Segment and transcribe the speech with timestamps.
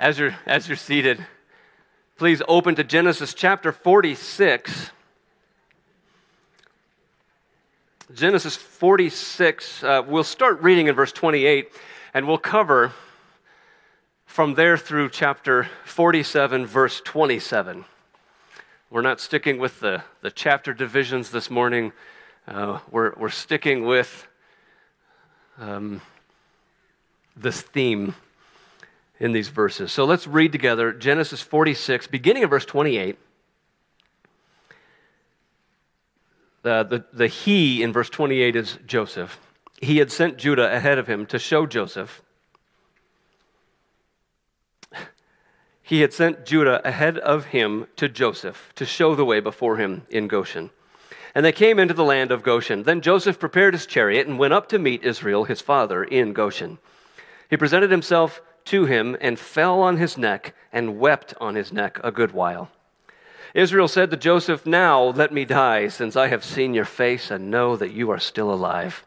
[0.00, 1.26] As you're, as you're seated,
[2.16, 4.92] please open to Genesis chapter 46.
[8.14, 11.70] Genesis 46, uh, we'll start reading in verse 28,
[12.14, 12.92] and we'll cover
[14.24, 17.84] from there through chapter 47, verse 27.
[18.88, 21.92] We're not sticking with the, the chapter divisions this morning.
[22.48, 24.26] Uh, we're, we're sticking with
[25.58, 26.00] um,
[27.36, 28.14] this theme
[29.20, 29.92] in these verses.
[29.92, 33.18] So let's read together Genesis 46, beginning of verse 28.
[36.64, 39.38] Uh, the, the he in verse 28 is Joseph.
[39.80, 42.22] He had sent Judah ahead of him to show Joseph.
[45.82, 50.06] He had sent Judah ahead of him to Joseph to show the way before him
[50.08, 50.70] in Goshen.
[51.34, 52.84] And they came into the land of Goshen.
[52.84, 56.78] Then Joseph prepared his chariot and went up to meet Israel, his father, in Goshen.
[57.48, 61.98] He presented himself to him and fell on his neck and wept on his neck
[62.04, 62.70] a good while.
[63.52, 67.50] Israel said to Joseph, Now let me die, since I have seen your face and
[67.50, 69.04] know that you are still alive.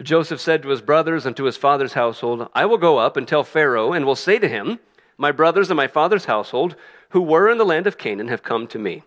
[0.00, 3.28] Joseph said to his brothers and to his father's household, I will go up and
[3.28, 4.78] tell Pharaoh, and will say to him,
[5.18, 6.74] My brothers and my father's household,
[7.10, 9.02] who were in the land of Canaan, have come to me.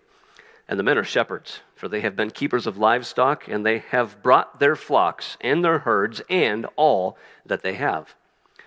[0.68, 4.22] And the men are shepherds, for they have been keepers of livestock, and they have
[4.22, 8.14] brought their flocks and their herds and all that they have.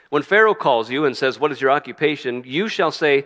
[0.09, 2.43] When Pharaoh calls you and says, What is your occupation?
[2.45, 3.25] you shall say,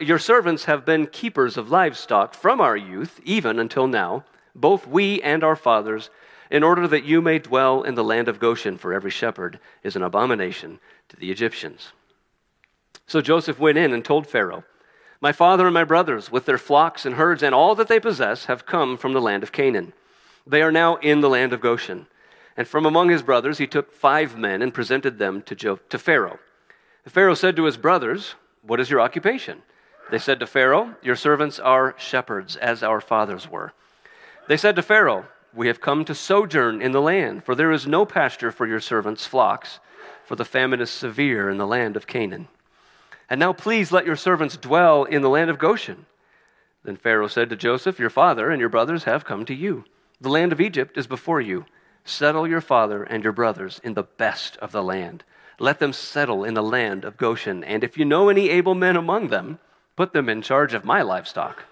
[0.00, 5.20] Your servants have been keepers of livestock from our youth, even until now, both we
[5.22, 6.10] and our fathers,
[6.50, 9.96] in order that you may dwell in the land of Goshen, for every shepherd is
[9.96, 11.92] an abomination to the Egyptians.
[13.06, 14.64] So Joseph went in and told Pharaoh,
[15.20, 18.46] My father and my brothers, with their flocks and herds and all that they possess,
[18.46, 19.92] have come from the land of Canaan.
[20.46, 22.06] They are now in the land of Goshen.
[22.56, 25.98] And from among his brothers he took five men and presented them to, jo- to
[25.98, 26.38] Pharaoh.
[27.04, 29.62] The Pharaoh said to his brothers, What is your occupation?
[30.10, 33.72] They said to Pharaoh, Your servants are shepherds, as our fathers were.
[34.48, 37.86] They said to Pharaoh, We have come to sojourn in the land, for there is
[37.86, 39.80] no pasture for your servants' flocks,
[40.24, 42.48] for the famine is severe in the land of Canaan.
[43.30, 46.06] And now please let your servants dwell in the land of Goshen.
[46.84, 49.84] Then Pharaoh said to Joseph, Your father and your brothers have come to you.
[50.20, 51.64] The land of Egypt is before you.
[52.04, 55.24] Settle your father and your brothers in the best of the land.
[55.58, 57.62] Let them settle in the land of Goshen.
[57.62, 59.58] And if you know any able men among them,
[59.96, 61.64] put them in charge of my livestock.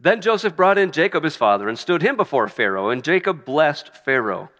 [0.00, 3.94] Then Joseph brought in Jacob his father and stood him before Pharaoh, and Jacob blessed
[3.94, 4.50] Pharaoh.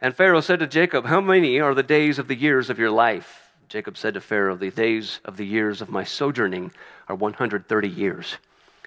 [0.00, 2.90] And Pharaoh said to Jacob, How many are the days of the years of your
[2.90, 3.52] life?
[3.68, 6.72] Jacob said to Pharaoh, The days of the years of my sojourning
[7.08, 8.38] are 130 years.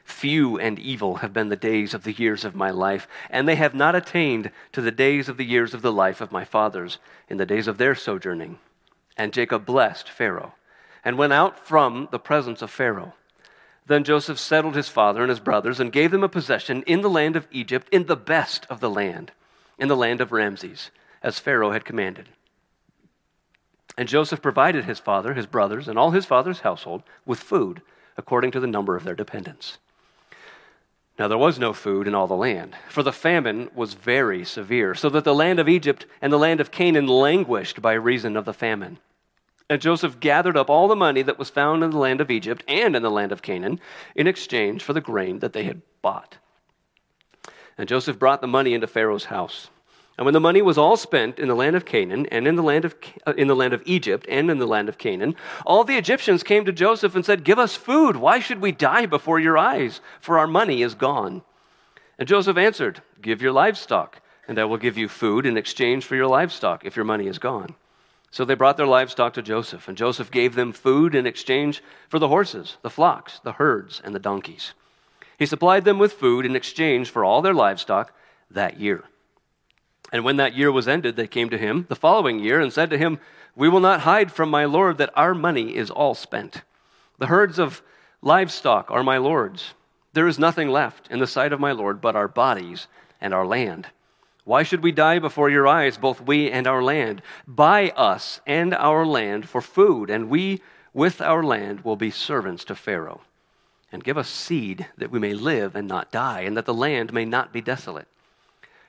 [0.07, 3.55] Few and evil have been the days of the years of my life, and they
[3.55, 6.97] have not attained to the days of the years of the life of my fathers
[7.27, 8.57] in the days of their sojourning.
[9.17, 10.55] And Jacob blessed Pharaoh
[11.03, 13.13] and went out from the presence of Pharaoh.
[13.85, 17.09] Then Joseph settled his father and his brothers and gave them a possession in the
[17.09, 19.33] land of Egypt, in the best of the land,
[19.77, 20.89] in the land of Ramses,
[21.21, 22.29] as Pharaoh had commanded.
[23.97, 27.81] And Joseph provided his father, his brothers, and all his father's household with food
[28.15, 29.77] according to the number of their dependents.
[31.17, 34.93] Now there was no food in all the land, for the famine was very severe,
[34.93, 38.45] so that the land of Egypt and the land of Canaan languished by reason of
[38.45, 38.99] the famine.
[39.69, 42.63] And Joseph gathered up all the money that was found in the land of Egypt
[42.67, 43.79] and in the land of Canaan
[44.15, 46.37] in exchange for the grain that they had bought.
[47.77, 49.69] And Joseph brought the money into Pharaoh's house.
[50.17, 52.63] And when the money was all spent in the land of Canaan and in the
[52.63, 52.95] land of,
[53.27, 56.41] uh, in the land of Egypt and in the land of Canaan, all the Egyptians
[56.41, 58.15] came to Joseph and said, Give us food.
[58.15, 60.01] Why should we die before your eyes?
[60.19, 61.43] For our money is gone.
[62.17, 66.15] And Joseph answered, Give your livestock, and I will give you food in exchange for
[66.15, 67.75] your livestock if your money is gone.
[68.31, 72.17] So they brought their livestock to Joseph, and Joseph gave them food in exchange for
[72.17, 74.73] the horses, the flocks, the herds, and the donkeys.
[75.37, 78.13] He supplied them with food in exchange for all their livestock
[78.49, 79.03] that year.
[80.11, 82.89] And when that year was ended, they came to him the following year and said
[82.91, 83.19] to him,
[83.55, 86.61] We will not hide from my Lord that our money is all spent.
[87.17, 87.81] The herds of
[88.21, 89.73] livestock are my Lord's.
[90.13, 92.87] There is nothing left in the sight of my Lord but our bodies
[93.19, 93.87] and our land.
[94.45, 97.21] Why should we die before your eyes, both we and our land?
[97.45, 100.61] Buy us and our land for food, and we
[100.93, 103.21] with our land will be servants to Pharaoh.
[103.91, 107.11] And give us seed that we may live and not die, and that the land
[107.11, 108.07] may not be desolate.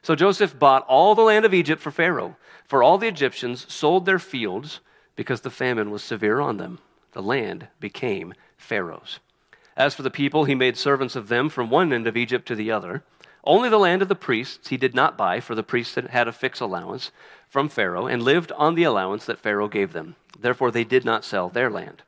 [0.03, 2.37] So Joseph bought all the land of Egypt for Pharaoh,
[2.67, 4.81] for all the Egyptians sold their fields
[5.17, 6.79] because the famine was severe on them.
[7.13, 9.19] The land became Pharaoh's.
[9.77, 12.55] As for the people, he made servants of them from one end of Egypt to
[12.55, 13.03] the other.
[13.45, 16.33] Only the land of the priests he did not buy, for the priests had a
[16.33, 17.11] fixed allowance
[17.49, 20.17] from Pharaoh and lived on the allowance that Pharaoh gave them.
[20.39, 22.03] Therefore, they did not sell their land.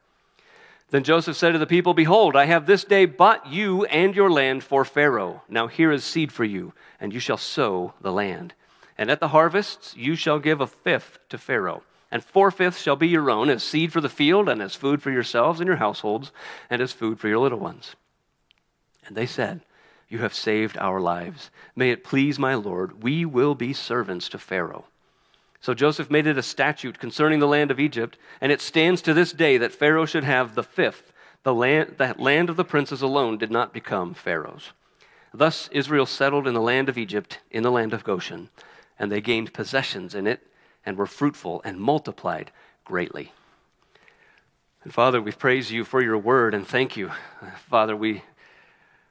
[0.91, 4.31] Then Joseph said to the people, Behold, I have this day bought you and your
[4.31, 5.43] land for Pharaoh.
[5.49, 8.55] Now here is seed for you, and you shall sow the land.
[8.99, 12.97] And at the harvests you shall give a fifth to Pharaoh, and four fifths shall
[12.97, 15.77] be your own, as seed for the field, and as food for yourselves and your
[15.77, 16.33] households,
[16.69, 17.95] and as food for your little ones.
[19.07, 19.61] And they said,
[20.09, 21.51] You have saved our lives.
[21.77, 24.87] May it please my Lord, we will be servants to Pharaoh.
[25.61, 29.13] So Joseph made it a statute concerning the land of Egypt, and it stands to
[29.13, 31.13] this day that Pharaoh should have the fifth.
[31.43, 34.73] The land, that land of the princes alone did not become Pharaoh's.
[35.33, 38.49] Thus Israel settled in the land of Egypt, in the land of Goshen,
[38.99, 40.47] and they gained possessions in it,
[40.85, 42.51] and were fruitful and multiplied
[42.85, 43.33] greatly.
[44.83, 47.11] And Father, we praise you for your word and thank you.
[47.69, 48.23] Father, we,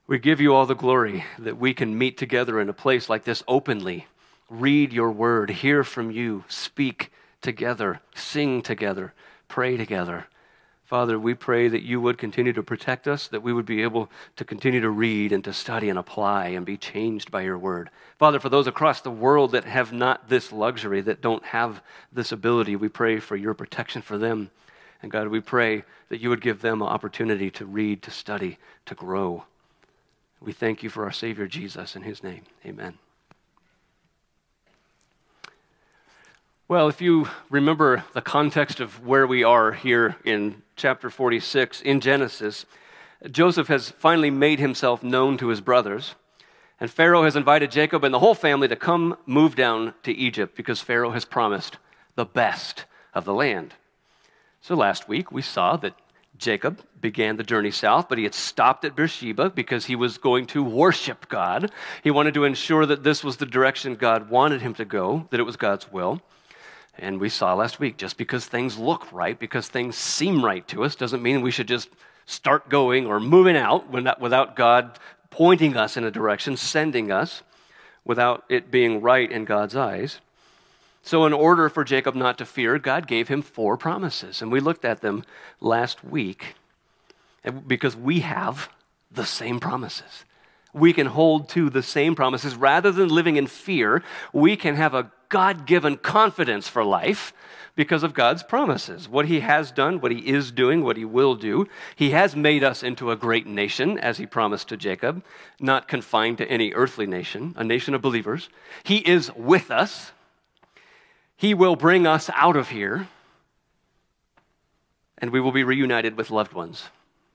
[0.07, 3.23] we give you all the glory that we can meet together in a place like
[3.23, 4.07] this openly
[4.49, 7.11] read your word, hear from you, speak
[7.41, 9.13] together, sing together,
[9.47, 10.25] pray together.
[10.89, 14.09] Father, we pray that you would continue to protect us, that we would be able
[14.37, 17.91] to continue to read and to study and apply and be changed by your word.
[18.17, 22.31] Father, for those across the world that have not this luxury, that don't have this
[22.31, 24.49] ability, we pray for your protection for them.
[25.03, 28.57] And God, we pray that you would give them an opportunity to read, to study,
[28.87, 29.43] to grow.
[30.41, 32.45] We thank you for our Savior Jesus in his name.
[32.65, 32.97] Amen.
[36.69, 41.99] Well, if you remember the context of where we are here in chapter 46 in
[41.99, 42.67] Genesis,
[43.31, 46.13] Joseph has finally made himself known to his brothers,
[46.79, 50.55] and Pharaoh has invited Jacob and the whole family to come move down to Egypt
[50.55, 51.79] because Pharaoh has promised
[52.13, 53.73] the best of the land.
[54.61, 55.95] So last week we saw that
[56.37, 60.45] Jacob began the journey south, but he had stopped at Beersheba because he was going
[60.45, 61.71] to worship God.
[62.03, 65.39] He wanted to ensure that this was the direction God wanted him to go, that
[65.39, 66.21] it was God's will.
[66.97, 70.83] And we saw last week just because things look right, because things seem right to
[70.83, 71.89] us, doesn't mean we should just
[72.25, 74.99] start going or moving out without God
[75.29, 77.43] pointing us in a direction, sending us,
[78.03, 80.19] without it being right in God's eyes.
[81.01, 84.41] So, in order for Jacob not to fear, God gave him four promises.
[84.41, 85.23] And we looked at them
[85.61, 86.55] last week
[87.67, 88.69] because we have
[89.11, 90.25] the same promises.
[90.73, 92.55] We can hold to the same promises.
[92.55, 94.03] Rather than living in fear,
[94.33, 97.33] we can have a God given confidence for life
[97.75, 99.07] because of God's promises.
[99.07, 101.67] What He has done, what He is doing, what He will do.
[101.95, 105.23] He has made us into a great nation, as He promised to Jacob,
[105.61, 108.49] not confined to any earthly nation, a nation of believers.
[108.83, 110.11] He is with us.
[111.37, 113.07] He will bring us out of here,
[115.19, 116.89] and we will be reunited with loved ones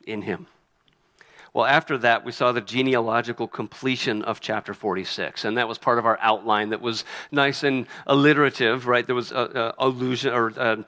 [0.06, 0.46] in Him.
[1.54, 6.00] Well, after that, we saw the genealogical completion of chapter 46, and that was part
[6.00, 9.06] of our outline that was nice and alliterative, right?
[9.06, 10.82] There was a, a allusion, or uh,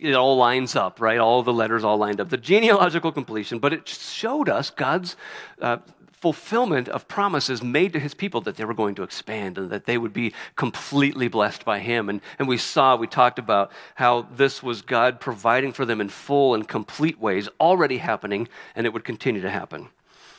[0.00, 1.18] it all lines up, right?
[1.18, 2.30] All the letters all lined up.
[2.30, 5.14] The genealogical completion, but it showed us God's
[5.60, 5.76] uh,
[6.22, 9.86] fulfillment of promises made to his people that they were going to expand and that
[9.86, 12.08] they would be completely blessed by him.
[12.08, 16.08] And, and we saw, we talked about how this was God providing for them in
[16.08, 18.46] full and complete ways, already happening,
[18.76, 19.88] and it would continue to happen.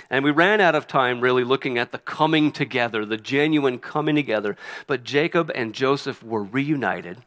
[0.09, 4.15] And we ran out of time really looking at the coming together, the genuine coming
[4.15, 4.55] together.
[4.87, 7.17] But Jacob and Joseph were reunited.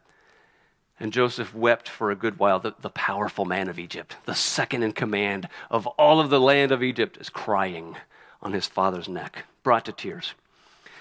[0.99, 2.59] And Joseph wept for a good while.
[2.59, 6.73] The, the, powerful man of Egypt, the second in command of all of the land
[6.73, 7.97] of Egypt, is crying
[8.43, 10.35] on his father's neck, brought to tears.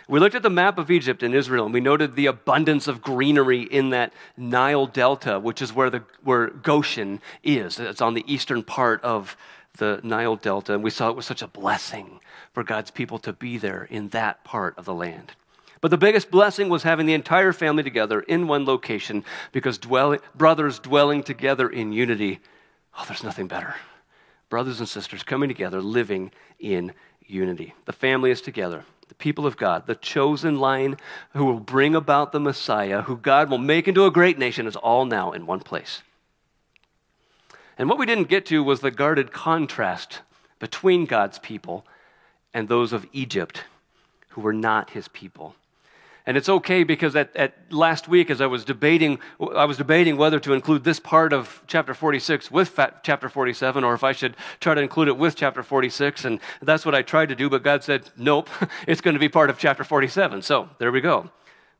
[0.08, 3.02] We looked at the map of Egypt and Israel, and we noted the abundance of
[3.02, 7.80] greenery in that Nile Delta, which is where, the, where Goshen is.
[7.80, 9.36] It's on the eastern part of
[9.78, 12.20] the Nile Delta, and we saw it was such a blessing
[12.54, 15.34] for God's people to be there in that part of the land.
[15.82, 19.80] But the biggest blessing was having the entire family together in one location because
[20.36, 22.40] brothers dwelling together in unity,
[22.98, 23.76] oh, there's nothing better.
[24.50, 26.94] Brothers and sisters coming together, living in
[27.28, 27.74] unity.
[27.86, 28.84] The family is together.
[29.08, 30.98] The people of God, the chosen line
[31.34, 34.76] who will bring about the Messiah, who God will make into a great nation, is
[34.76, 36.02] all now in one place.
[37.78, 40.22] And what we didn't get to was the guarded contrast
[40.60, 41.86] between God's people
[42.54, 43.66] and those of Egypt,
[44.30, 45.56] who were not his people.
[46.28, 49.20] And it's okay because at, at, last week, as I was debating,
[49.56, 53.94] I was debating whether to include this part of chapter 46 with chapter 47, or
[53.94, 56.26] if I should try to include it with chapter 46.
[56.26, 58.50] And that's what I tried to do, but God said, nope,
[58.88, 60.42] it's going to be part of chapter 47.
[60.42, 61.30] So there we go.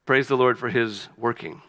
[0.06, 1.64] Praise the Lord for his working.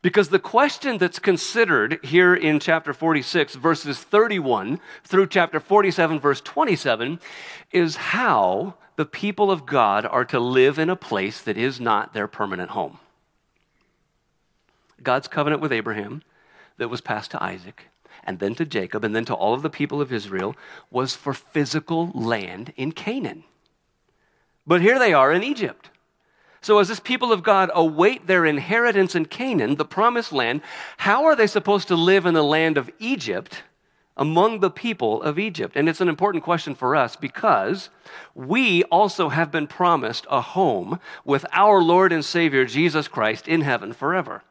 [0.00, 6.42] Because the question that's considered here in chapter 46, verses 31 through chapter 47, verse
[6.42, 7.20] 27,
[7.72, 12.14] is how the people of God are to live in a place that is not
[12.14, 12.98] their permanent home.
[15.02, 16.22] God's covenant with Abraham,
[16.76, 17.88] that was passed to Isaac
[18.24, 20.56] and then to Jacob and then to all of the people of Israel
[20.90, 23.44] was for physical land in Canaan.
[24.66, 25.90] But here they are in Egypt.
[26.62, 30.62] So, as this people of God await their inheritance in Canaan, the promised land,
[30.96, 33.62] how are they supposed to live in the land of Egypt
[34.16, 35.76] among the people of Egypt?
[35.76, 37.90] And it's an important question for us because
[38.34, 43.62] we also have been promised a home with our Lord and Savior Jesus Christ in
[43.62, 44.42] heaven forever.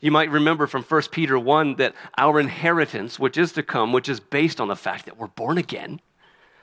[0.00, 4.08] You might remember from 1 Peter 1 that our inheritance, which is to come, which
[4.08, 6.00] is based on the fact that we're born again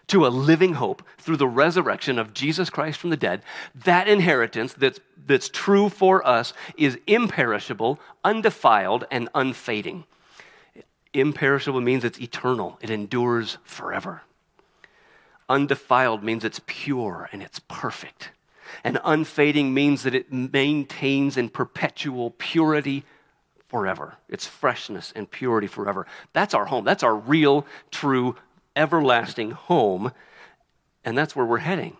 [0.08, 3.42] to a living hope through the resurrection of Jesus Christ from the dead,
[3.74, 10.04] that inheritance that's, that's true for us is imperishable, undefiled, and unfading.
[11.14, 14.22] Imperishable means it's eternal, it endures forever.
[15.50, 18.32] Undefiled means it's pure and it's perfect.
[18.84, 23.04] And unfading means that it maintains in perpetual purity
[23.68, 24.16] forever.
[24.30, 26.08] It's freshness and purity forever.
[26.32, 26.86] That's our home.
[26.86, 28.38] That's our real, true,
[28.76, 30.14] everlasting home.
[31.04, 31.98] And that's where we're heading.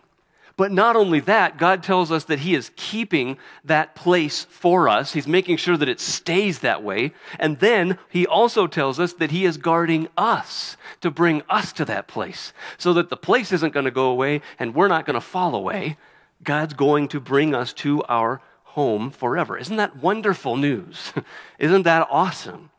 [0.62, 5.12] But not only that, God tells us that He is keeping that place for us.
[5.12, 7.14] He's making sure that it stays that way.
[7.40, 11.84] And then He also tells us that He is guarding us to bring us to
[11.86, 15.14] that place so that the place isn't going to go away and we're not going
[15.14, 15.96] to fall away.
[16.44, 19.58] God's going to bring us to our home forever.
[19.58, 21.12] Isn't that wonderful news?
[21.58, 22.70] Isn't that awesome?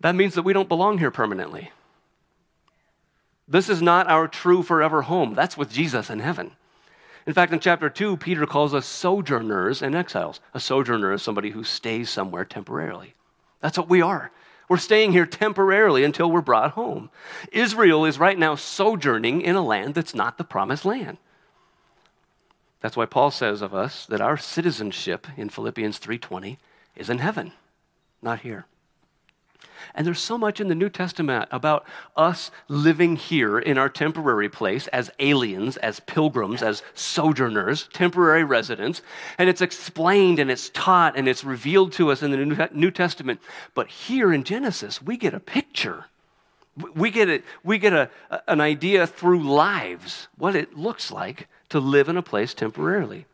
[0.00, 1.70] That means that we don't belong here permanently.
[3.48, 5.34] This is not our true forever home.
[5.34, 6.52] That's with Jesus in heaven.
[7.26, 10.40] In fact, in chapter 2, Peter calls us sojourners and exiles.
[10.54, 13.14] A sojourner is somebody who stays somewhere temporarily.
[13.60, 14.30] That's what we are.
[14.68, 17.10] We're staying here temporarily until we're brought home.
[17.52, 21.18] Israel is right now sojourning in a land that's not the promised land.
[22.80, 26.58] That's why Paul says of us that our citizenship in Philippians 3:20
[26.94, 27.52] is in heaven,
[28.22, 28.66] not here.
[29.94, 31.86] And there's so much in the New Testament about
[32.16, 39.02] us living here in our temporary place as aliens, as pilgrims, as sojourners, temporary residents.
[39.38, 43.40] And it's explained and it's taught and it's revealed to us in the New Testament.
[43.74, 46.06] But here in Genesis, we get a picture.
[46.94, 48.10] We get, it, we get a,
[48.46, 53.26] an idea through lives what it looks like to live in a place temporarily.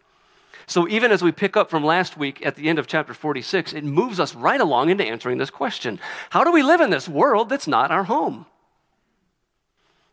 [0.67, 3.73] So, even as we pick up from last week at the end of chapter 46,
[3.73, 5.99] it moves us right along into answering this question
[6.31, 8.47] How do we live in this world that's not our home?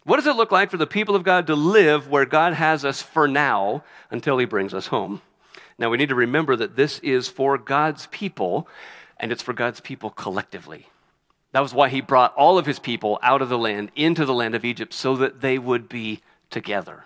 [0.03, 2.83] What does it look like for the people of God to live where God has
[2.83, 5.21] us for now until He brings us home?
[5.77, 8.67] Now, we need to remember that this is for God's people,
[9.17, 10.87] and it's for God's people collectively.
[11.51, 14.33] That was why He brought all of His people out of the land into the
[14.33, 17.05] land of Egypt so that they would be together.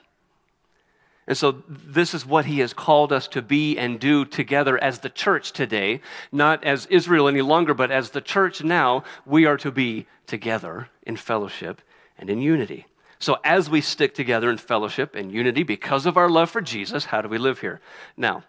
[1.25, 4.99] And so, this is what he has called us to be and do together as
[4.99, 6.01] the church today,
[6.31, 10.89] not as Israel any longer, but as the church now, we are to be together
[11.03, 11.81] in fellowship
[12.17, 12.87] and in unity.
[13.19, 17.05] So, as we stick together in fellowship and unity because of our love for Jesus,
[17.05, 17.79] how do we live here?
[18.17, 18.43] Now,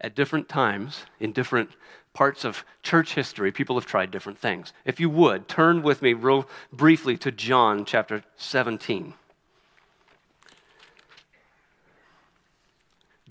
[0.00, 1.70] at different times, in different
[2.14, 4.72] parts of church history, people have tried different things.
[4.86, 9.14] If you would, turn with me real briefly to John chapter 17.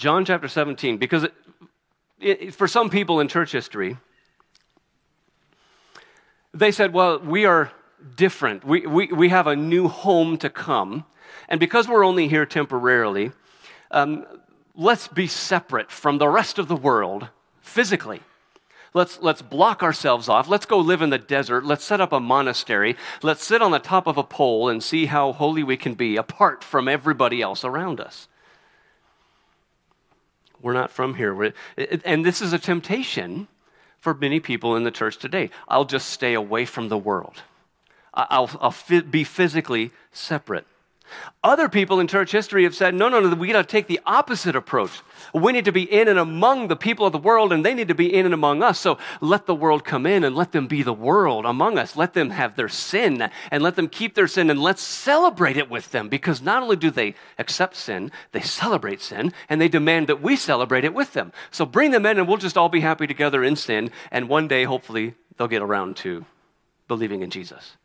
[0.01, 1.33] John chapter 17, because it,
[2.19, 3.97] it, for some people in church history,
[6.55, 7.71] they said, well, we are
[8.15, 8.65] different.
[8.65, 11.05] We, we, we have a new home to come.
[11.47, 13.31] And because we're only here temporarily,
[13.91, 14.25] um,
[14.73, 17.27] let's be separate from the rest of the world
[17.61, 18.21] physically.
[18.95, 20.49] Let's, let's block ourselves off.
[20.49, 21.63] Let's go live in the desert.
[21.63, 22.97] Let's set up a monastery.
[23.21, 26.17] Let's sit on the top of a pole and see how holy we can be
[26.17, 28.27] apart from everybody else around us.
[30.61, 31.33] We're not from here.
[31.33, 31.53] We're,
[32.05, 33.47] and this is a temptation
[33.97, 35.49] for many people in the church today.
[35.67, 37.41] I'll just stay away from the world,
[38.13, 38.75] I'll, I'll
[39.09, 40.65] be physically separate.
[41.43, 43.99] Other people in church history have said, no, no, no, we got to take the
[44.05, 45.01] opposite approach.
[45.33, 47.87] We need to be in and among the people of the world, and they need
[47.87, 48.79] to be in and among us.
[48.79, 51.95] So let the world come in and let them be the world among us.
[51.95, 55.69] Let them have their sin and let them keep their sin, and let's celebrate it
[55.69, 60.07] with them because not only do they accept sin, they celebrate sin, and they demand
[60.07, 61.31] that we celebrate it with them.
[61.49, 64.47] So bring them in, and we'll just all be happy together in sin, and one
[64.47, 66.25] day, hopefully, they'll get around to
[66.87, 67.77] believing in Jesus.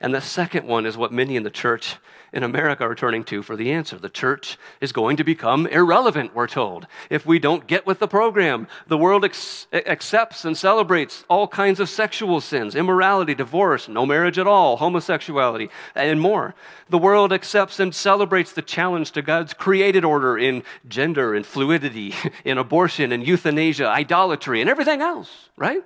[0.00, 1.96] And the second one is what many in the church
[2.32, 3.96] in America are turning to for the answer.
[3.98, 8.06] The church is going to become irrelevant, we're told, if we don't get with the
[8.06, 8.68] program.
[8.88, 14.38] The world ex- accepts and celebrates all kinds of sexual sins, immorality, divorce, no marriage
[14.38, 16.54] at all, homosexuality, and more.
[16.90, 22.12] The world accepts and celebrates the challenge to God's created order in gender and fluidity,
[22.44, 25.82] in abortion and euthanasia, idolatry, and everything else, right?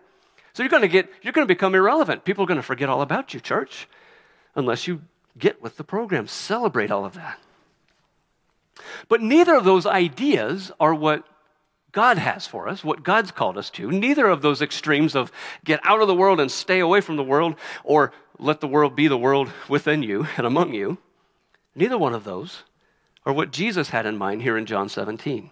[0.55, 2.25] So you're going to get you're going to become irrelevant.
[2.25, 3.87] People are going to forget all about you, church
[4.54, 5.02] unless you
[5.38, 7.38] get with the program, celebrate all of that.
[9.09, 11.26] But neither of those ideas are what
[11.92, 13.90] God has for us, what God's called us to.
[13.90, 15.33] Neither of those extremes of
[15.64, 18.95] get out of the world and stay away from the world or let the world
[18.95, 20.99] be the world within you and among you.
[21.75, 22.62] Neither one of those
[23.26, 25.50] are what Jesus had in mind here in John 17.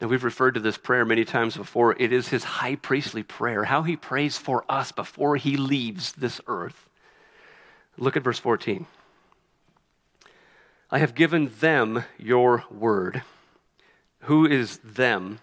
[0.00, 1.94] Now, we've referred to this prayer many times before.
[1.96, 6.40] It is his high priestly prayer, how he prays for us before he leaves this
[6.48, 6.88] earth.
[7.98, 8.86] Look at verse 14.
[10.90, 13.22] I have given them your word.
[14.20, 15.40] Who is them?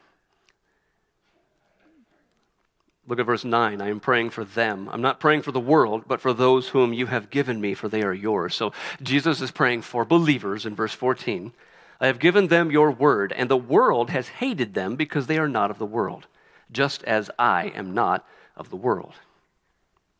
[3.07, 3.81] Look at verse 9.
[3.81, 4.87] I am praying for them.
[4.91, 7.89] I'm not praying for the world, but for those whom you have given me, for
[7.89, 8.53] they are yours.
[8.53, 11.51] So Jesus is praying for believers in verse 14.
[11.99, 15.49] I have given them your word, and the world has hated them because they are
[15.49, 16.27] not of the world,
[16.71, 18.25] just as I am not
[18.55, 19.15] of the world.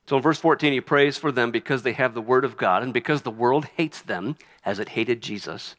[0.10, 2.82] So in verse 14, he prays for them because they have the word of God
[2.82, 5.76] and because the world hates them as it hated Jesus,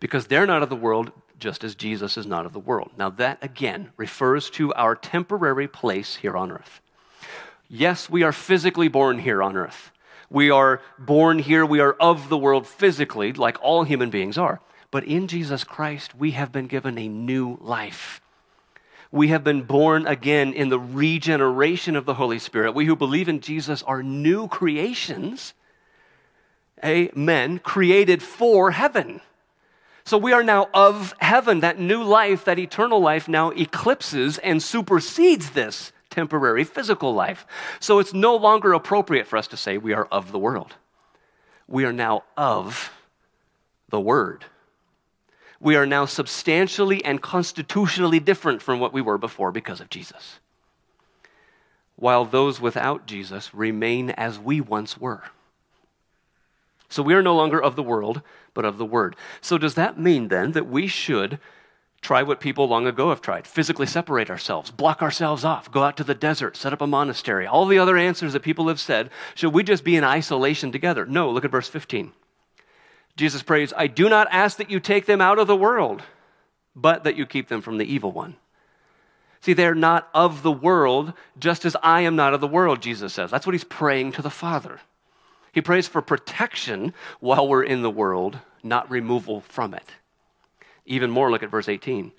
[0.00, 2.90] because they're not of the world just as Jesus is not of the world.
[2.98, 6.82] Now, that again refers to our temporary place here on earth.
[7.70, 9.92] Yes, we are physically born here on earth.
[10.28, 14.60] We are born here, we are of the world physically, like all human beings are.
[14.90, 18.20] But in Jesus Christ, we have been given a new life
[19.12, 22.74] we have been born again in the regeneration of the Holy Spirit.
[22.74, 25.52] We who believe in Jesus are new creations,
[26.84, 29.20] amen, created for heaven.
[30.04, 31.60] So we are now of heaven.
[31.60, 37.46] That new life, that eternal life, now eclipses and supersedes this temporary physical life.
[37.80, 40.74] So it's no longer appropriate for us to say we are of the world.
[41.68, 42.92] We are now of
[43.90, 44.44] the Word
[45.60, 50.40] we are now substantially and constitutionally different from what we were before because of Jesus.
[51.96, 55.22] While those without Jesus remain as we once were.
[56.88, 58.22] So we are no longer of the world,
[58.54, 59.14] but of the Word.
[59.40, 61.38] So does that mean then that we should
[62.00, 65.98] try what people long ago have tried physically separate ourselves, block ourselves off, go out
[65.98, 67.46] to the desert, set up a monastery?
[67.46, 71.04] All the other answers that people have said, should we just be in isolation together?
[71.04, 72.12] No, look at verse 15.
[73.16, 76.02] Jesus prays, I do not ask that you take them out of the world,
[76.74, 78.36] but that you keep them from the evil one.
[79.40, 83.14] See, they're not of the world, just as I am not of the world, Jesus
[83.14, 83.30] says.
[83.30, 84.80] That's what he's praying to the Father.
[85.52, 89.92] He prays for protection while we're in the world, not removal from it.
[90.84, 92.12] Even more, look at verse 18.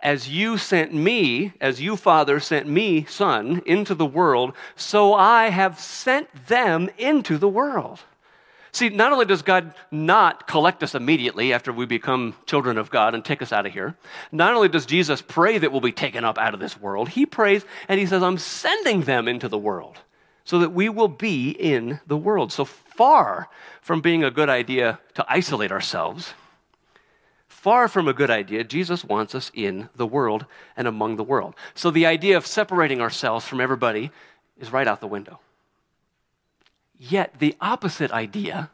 [0.00, 5.48] As you sent me, as you, Father, sent me, Son, into the world, so I
[5.48, 8.00] have sent them into the world.
[8.76, 13.14] See, not only does God not collect us immediately after we become children of God
[13.14, 13.96] and take us out of here,
[14.30, 17.24] not only does Jesus pray that we'll be taken up out of this world, he
[17.24, 19.96] prays and he says, I'm sending them into the world
[20.44, 22.52] so that we will be in the world.
[22.52, 23.48] So far
[23.80, 26.34] from being a good idea to isolate ourselves,
[27.48, 30.44] far from a good idea, Jesus wants us in the world
[30.76, 31.54] and among the world.
[31.74, 34.10] So the idea of separating ourselves from everybody
[34.58, 35.40] is right out the window.
[36.98, 38.70] Yet the opposite idea,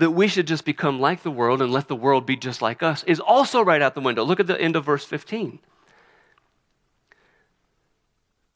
[0.00, 2.82] that we should just become like the world and let the world be just like
[2.82, 4.24] us, is also right out the window.
[4.24, 5.58] Look at the end of verse 15.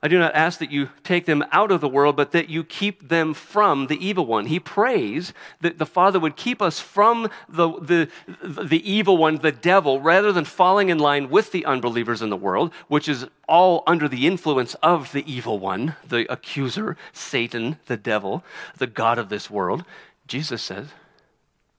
[0.05, 2.62] I do not ask that you take them out of the world, but that you
[2.62, 4.45] keep them from the evil one.
[4.45, 8.11] He prays that the Father would keep us from the, the,
[8.43, 12.37] the evil one, the devil, rather than falling in line with the unbelievers in the
[12.37, 17.97] world, which is all under the influence of the evil one, the accuser, Satan, the
[17.97, 18.45] devil,
[18.77, 19.87] the God of this world.
[20.27, 20.88] Jesus says,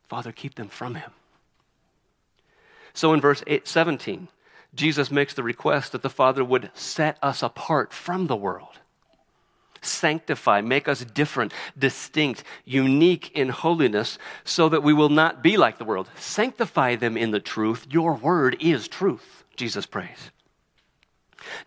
[0.10, 1.12] Father, keep them from him.
[2.92, 4.30] So in verse 8, 17,
[4.76, 8.80] Jesus makes the request that the Father would set us apart from the world,
[9.82, 15.78] sanctify, make us different, distinct, unique in holiness, so that we will not be like
[15.78, 16.10] the world.
[16.18, 17.88] Sanctify them in the truth.
[17.90, 20.32] Your word is truth, Jesus prays.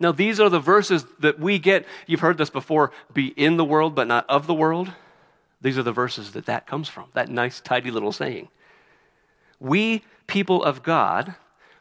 [0.01, 1.87] Now, these are the verses that we get.
[2.07, 4.90] You've heard this before be in the world, but not of the world.
[5.61, 8.49] These are the verses that that comes from, that nice, tidy little saying.
[9.61, 11.35] We, people of God,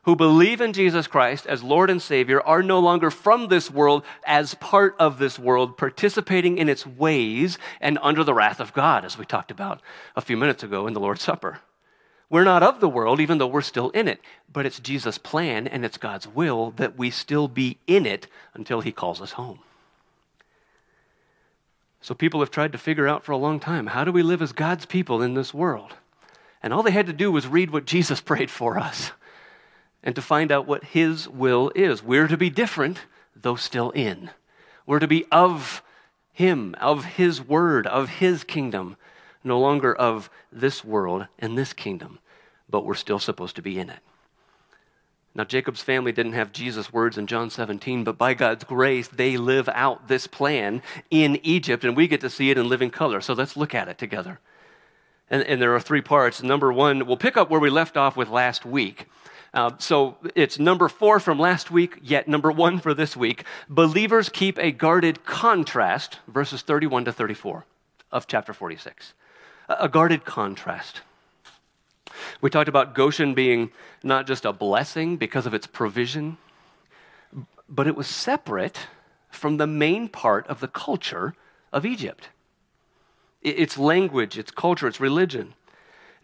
[0.08, 4.06] who believe in Jesus Christ as Lord and Savior are no longer from this world
[4.26, 9.04] as part of this world, participating in its ways and under the wrath of God,
[9.04, 9.82] as we talked about
[10.16, 11.60] a few minutes ago in the Lord's Supper.
[12.30, 15.68] We're not of the world, even though we're still in it, but it's Jesus' plan
[15.68, 19.60] and it's God's will that we still be in it until He calls us home.
[22.00, 24.42] So people have tried to figure out for a long time how do we live
[24.42, 25.96] as God's people in this world?
[26.64, 29.12] And all they had to do was read what Jesus prayed for us
[30.08, 32.02] and to find out what His will is.
[32.02, 33.02] We're to be different,
[33.36, 34.30] though still in.
[34.86, 35.84] We're to be of
[36.32, 38.96] Him, of His Word, of His kingdom,
[39.44, 42.20] no longer of this world and this kingdom,
[42.70, 44.00] but we're still supposed to be in it.
[45.36, 49.36] Now, Jacob's family didn't have Jesus' words in John 17, but by God's grace, they
[49.36, 53.20] live out this plan in Egypt, and we get to see it in living color.
[53.20, 54.40] So let's look at it together.
[55.30, 56.42] And, and there are three parts.
[56.42, 59.08] Number one, we'll pick up where we left off with last week.
[59.58, 63.44] Uh, so it's number four from last week, yet number one for this week.
[63.68, 67.66] Believers keep a guarded contrast, verses 31 to 34
[68.12, 69.14] of chapter 46.
[69.68, 71.02] A guarded contrast.
[72.40, 73.72] We talked about Goshen being
[74.04, 76.38] not just a blessing because of its provision,
[77.68, 78.82] but it was separate
[79.32, 81.34] from the main part of the culture
[81.74, 82.30] of Egypt
[83.42, 85.56] its language, its culture, its religion.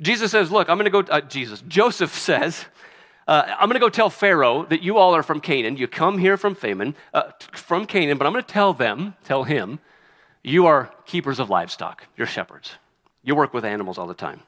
[0.01, 2.65] Jesus says, Look, I'm going to go, uh, Jesus, Joseph says,
[3.27, 5.77] uh, I'm going to go tell Pharaoh that you all are from Canaan.
[5.77, 9.43] You come here from Faman, uh, from Canaan, but I'm going to tell them, tell
[9.43, 9.79] him,
[10.43, 12.05] you are keepers of livestock.
[12.17, 12.73] You're shepherds.
[13.23, 14.41] You work with animals all the time.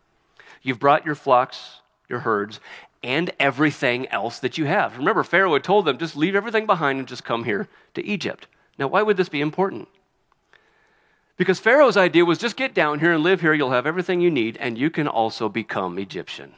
[0.62, 2.60] You've brought your flocks, your herds,
[3.02, 4.98] and everything else that you have.
[4.98, 8.48] Remember, Pharaoh had told them, just leave everything behind and just come here to Egypt.
[8.78, 9.88] Now, why would this be important?
[11.38, 14.32] Because Pharaoh's idea was just get down here and live here, you'll have everything you
[14.32, 16.54] need, and you can also become Egyptian.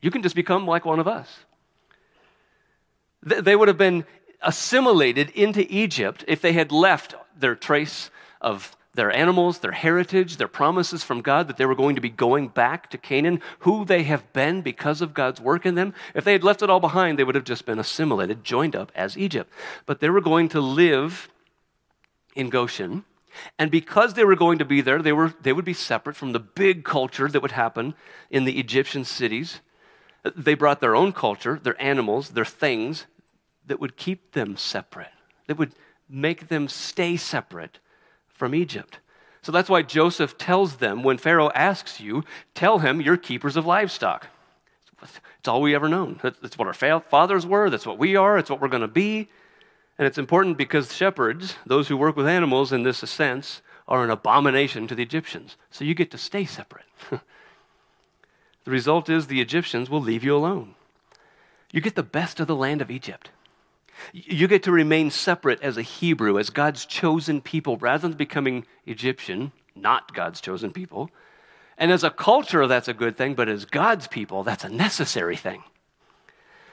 [0.00, 1.28] You can just become like one of us.
[3.22, 4.04] They would have been
[4.42, 10.48] assimilated into Egypt if they had left their trace of their animals, their heritage, their
[10.48, 14.02] promises from God that they were going to be going back to Canaan, who they
[14.04, 15.94] have been because of God's work in them.
[16.14, 18.90] If they had left it all behind, they would have just been assimilated, joined up
[18.96, 19.52] as Egypt.
[19.86, 21.28] But they were going to live
[22.34, 23.04] in Goshen.
[23.58, 26.32] And because they were going to be there, they, were, they would be separate from
[26.32, 27.94] the big culture that would happen
[28.30, 29.60] in the Egyptian cities.
[30.36, 33.06] They brought their own culture, their animals, their things
[33.66, 35.12] that would keep them separate,
[35.46, 35.72] that would
[36.08, 37.78] make them stay separate
[38.28, 38.98] from Egypt.
[39.42, 43.66] So that's why Joseph tells them when Pharaoh asks you, tell him you're keepers of
[43.66, 44.26] livestock.
[45.02, 46.18] It's all we ever known.
[46.22, 47.70] That's what our fathers were.
[47.70, 48.36] That's what we are.
[48.36, 49.28] It's what we're going to be.
[49.96, 54.10] And it's important because shepherds, those who work with animals in this sense, are an
[54.10, 55.56] abomination to the Egyptians.
[55.70, 56.84] So you get to stay separate.
[58.68, 60.74] the result is the Egyptians will leave you alone.
[61.72, 63.30] You get the best of the land of Egypt.
[64.12, 68.66] You get to remain separate as a Hebrew, as God's chosen people, rather than becoming
[68.84, 71.10] Egyptian, not God's chosen people.
[71.78, 75.36] And as a culture, that's a good thing, but as God's people, that's a necessary
[75.36, 75.64] thing.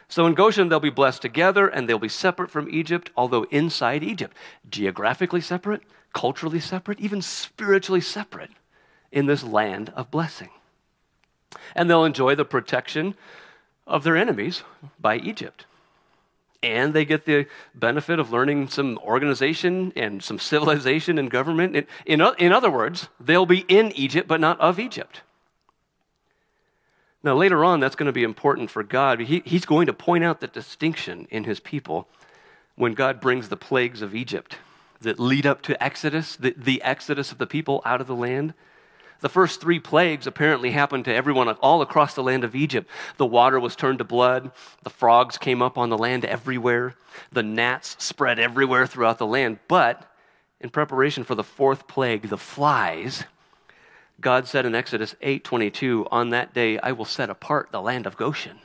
[0.09, 4.03] So in Goshen, they'll be blessed together and they'll be separate from Egypt, although inside
[4.03, 4.35] Egypt,
[4.69, 8.51] geographically separate, culturally separate, even spiritually separate
[9.13, 10.49] in this land of blessing.
[11.75, 13.15] And they'll enjoy the protection
[13.87, 14.63] of their enemies
[14.99, 15.65] by Egypt
[16.65, 21.75] and they get the benefit of learning some organization and some civilization and government.
[21.75, 25.21] In, in, in, other words, they'll be in Egypt, but not of Egypt.
[27.23, 29.19] Now, later on, that's going to be important for God.
[29.19, 32.07] He, he's going to point out the distinction in his people
[32.75, 34.57] when God brings the plagues of Egypt
[35.01, 38.53] that lead up to Exodus, the, the exodus of the people out of the land.
[39.25, 42.87] The first three plagues apparently happened to everyone all across the land of Egypt.
[43.17, 44.51] The water was turned to blood.
[44.83, 46.93] The frogs came up on the land everywhere.
[47.31, 49.57] The gnats spread everywhere throughout the land.
[49.67, 50.07] But
[50.61, 53.23] in preparation for the fourth plague, the flies,
[54.21, 58.17] God said in Exodus 8:22, "On that day I will set apart the land of
[58.17, 58.59] Goshen."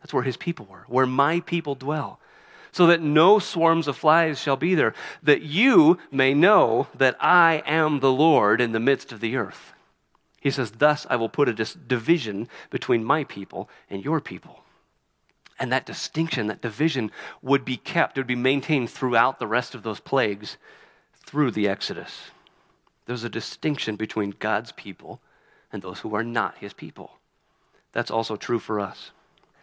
[0.00, 2.18] That's where his people were, where my people dwell
[2.72, 7.62] so that no swarms of flies shall be there, that you may know that I
[7.64, 9.74] am the Lord in the midst of the earth.
[10.46, 14.62] He says, Thus I will put a division between my people and your people.
[15.58, 17.10] And that distinction, that division
[17.42, 20.56] would be kept, it would be maintained throughout the rest of those plagues
[21.16, 22.30] through the Exodus.
[23.06, 25.20] There's a distinction between God's people
[25.72, 27.18] and those who are not his people.
[27.90, 29.10] That's also true for us.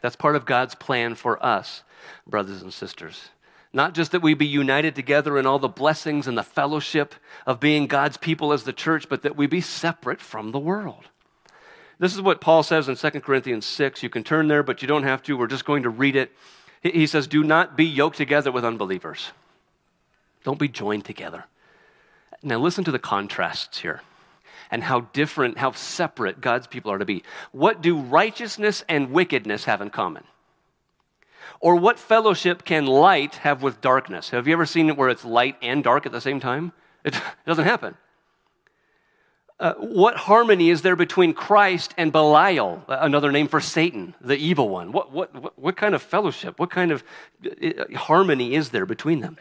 [0.01, 1.83] That's part of God's plan for us,
[2.27, 3.29] brothers and sisters.
[3.73, 7.15] Not just that we be united together in all the blessings and the fellowship
[7.47, 11.05] of being God's people as the church, but that we be separate from the world.
[11.97, 14.03] This is what Paul says in 2 Corinthians 6.
[14.03, 15.37] You can turn there, but you don't have to.
[15.37, 16.31] We're just going to read it.
[16.81, 19.31] He says, Do not be yoked together with unbelievers.
[20.43, 21.45] Don't be joined together.
[22.43, 24.01] Now, listen to the contrasts here
[24.69, 27.23] and how different, how separate God's people are to be.
[27.51, 30.25] What do righteousness and wickedness have in common?
[31.59, 34.29] Or what fellowship can light have with darkness?
[34.31, 36.73] Have you ever seen it where it's light and dark at the same time?
[37.03, 37.95] It doesn't happen.
[39.59, 44.67] Uh, what harmony is there between Christ and Belial, another name for Satan, the evil
[44.67, 44.91] one?
[44.91, 47.03] What, what, what, what kind of fellowship, what kind of
[47.45, 49.37] uh, harmony is there between them?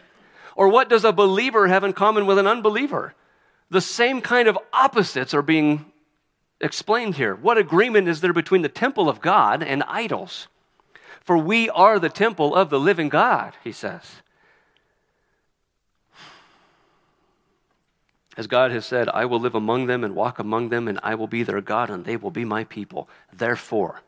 [0.55, 3.15] Or what does a believer have in common with an unbeliever?
[3.71, 5.87] The same kind of opposites are being
[6.61, 7.35] explained here.
[7.35, 10.47] What agreement is there between the temple of God and idols?
[11.25, 14.23] For we are the temple of the living God, he says.
[18.37, 21.15] As God has said, I will live among them and walk among them, and I
[21.15, 23.09] will be their God, and they will be my people.
[23.33, 24.01] Therefore,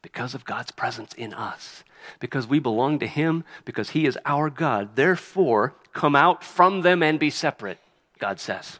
[0.00, 1.82] because of God's presence in us,
[2.20, 7.02] because we belong to Him, because He is our God, therefore, come out from them
[7.02, 7.78] and be separate,
[8.18, 8.78] God says,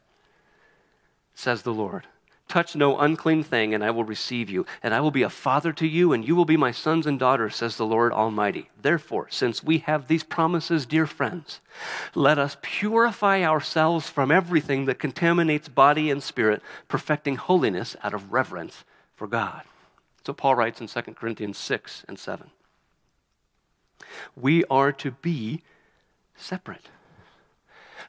[1.35, 2.07] says the Lord.
[2.49, 5.73] Touch no unclean thing, and I will receive you, and I will be a father
[5.73, 8.69] to you, and you will be my sons and daughters, says the Lord Almighty.
[8.81, 11.61] Therefore, since we have these promises, dear friends,
[12.15, 18.33] let us purify ourselves from everything that contaminates body and spirit, perfecting holiness out of
[18.33, 18.85] reverence
[19.17, 19.63] for God.
[20.27, 22.51] So Paul writes in 2 Corinthians 6 and 7.
[24.37, 25.63] We are to be
[26.37, 26.89] separate.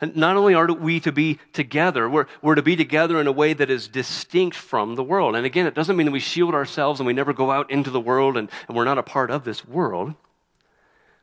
[0.01, 3.31] And not only are we to be together, we're, we're to be together in a
[3.31, 5.35] way that is distinct from the world.
[5.35, 7.89] And again, it doesn't mean that we shield ourselves and we never go out into
[7.89, 10.13] the world and, and we're not a part of this world.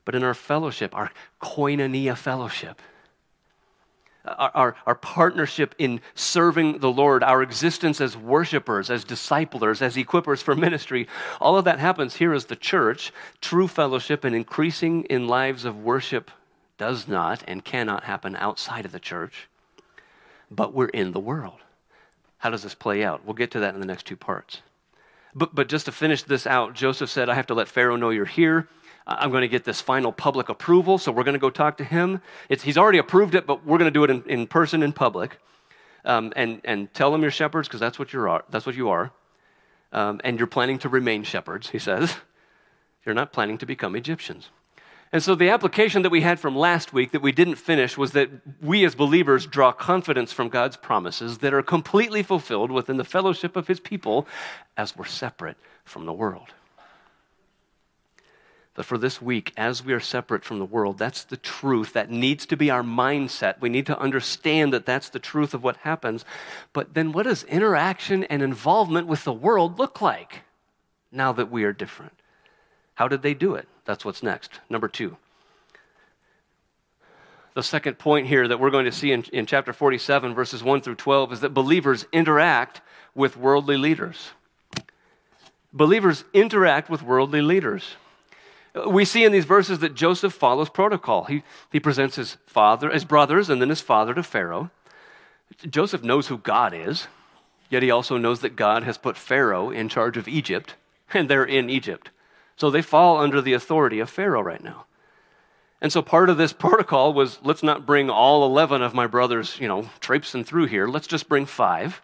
[0.04, 2.80] But in our fellowship, our koinonia fellowship,
[4.24, 9.96] our, our, our, partnership in serving the Lord, our existence as worshipers, as disciplers, as
[9.96, 11.08] equippers for ministry,
[11.40, 13.12] all of that happens here as the church.
[13.40, 16.30] True fellowship and increasing in lives of worship
[16.82, 19.48] does not and cannot happen outside of the church,
[20.50, 21.60] but we're in the world.
[22.38, 23.24] How does this play out?
[23.24, 24.62] We'll get to that in the next two parts.
[25.32, 28.10] But, but just to finish this out, Joseph said, I have to let Pharaoh know
[28.10, 28.66] you're here.
[29.06, 31.84] I'm going to get this final public approval, so we're going to go talk to
[31.84, 32.20] him.
[32.48, 34.92] It's, he's already approved it, but we're going to do it in, in person, in
[34.92, 35.38] public.
[36.04, 38.88] Um, and, and tell them you're shepherds, because that's, what you are, that's what you
[38.88, 39.12] are.
[39.92, 42.16] Um, and you're planning to remain shepherds, he says.
[43.04, 44.50] You're not planning to become Egyptians.
[45.12, 48.12] And so the application that we had from last week that we didn't finish was
[48.12, 48.30] that
[48.62, 53.54] we as believers draw confidence from God's promises that are completely fulfilled within the fellowship
[53.54, 54.26] of his people
[54.74, 56.48] as we're separate from the world.
[58.74, 61.92] But for this week, as we are separate from the world, that's the truth.
[61.92, 63.60] That needs to be our mindset.
[63.60, 66.24] We need to understand that that's the truth of what happens.
[66.72, 70.40] But then, what does interaction and involvement with the world look like
[71.10, 72.21] now that we are different?
[72.94, 73.68] How did they do it?
[73.84, 74.60] That's what's next.
[74.68, 75.16] Number two.
[77.54, 80.80] The second point here that we're going to see in, in chapter 47, verses 1
[80.80, 82.80] through 12, is that believers interact
[83.14, 84.30] with worldly leaders.
[85.72, 87.96] Believers interact with worldly leaders.
[88.86, 91.24] We see in these verses that Joseph follows protocol.
[91.24, 94.70] He, he presents his father, his brothers, and then his father to Pharaoh.
[95.68, 97.06] Joseph knows who God is,
[97.68, 100.74] yet he also knows that God has put Pharaoh in charge of Egypt,
[101.12, 102.08] and they're in Egypt.
[102.62, 104.84] So they fall under the authority of Pharaoh right now.
[105.80, 109.58] And so part of this protocol was let's not bring all 11 of my brothers,
[109.58, 110.86] you know, traipsing through here.
[110.86, 112.00] Let's just bring five.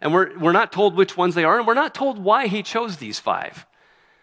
[0.00, 2.62] And we're, we're not told which ones they are, and we're not told why he
[2.62, 3.66] chose these five.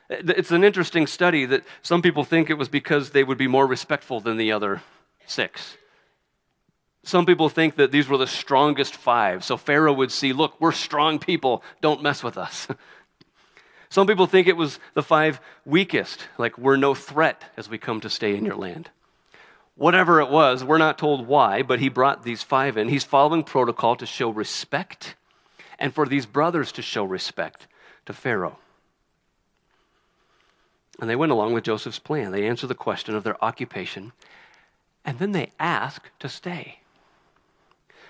[0.10, 3.67] It's an interesting study that some people think it was because they would be more
[3.67, 4.82] respectful than the other
[5.28, 5.78] six.
[7.04, 9.43] Some people think that these were the strongest five.
[9.43, 12.67] So Pharaoh would see, look, we're strong people, don't mess with us.
[13.89, 18.02] Some people think it was the five weakest, like we're no threat as we come
[18.02, 18.89] to stay in your land.
[19.76, 22.89] Whatever it was, we're not told why, but he brought these five in.
[22.89, 25.15] He's following protocol to show respect
[25.80, 27.67] and for these brothers to show respect
[28.08, 28.58] to Pharaoh.
[31.00, 32.32] And they went along with Joseph's plan.
[32.32, 34.13] They answer the question of their occupation,
[35.06, 36.80] and then they ask to stay.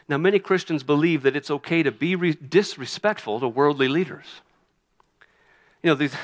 [0.08, 4.42] Now, many Christians believe that it's okay to be re- disrespectful to worldly leaders
[5.88, 6.16] you know, these,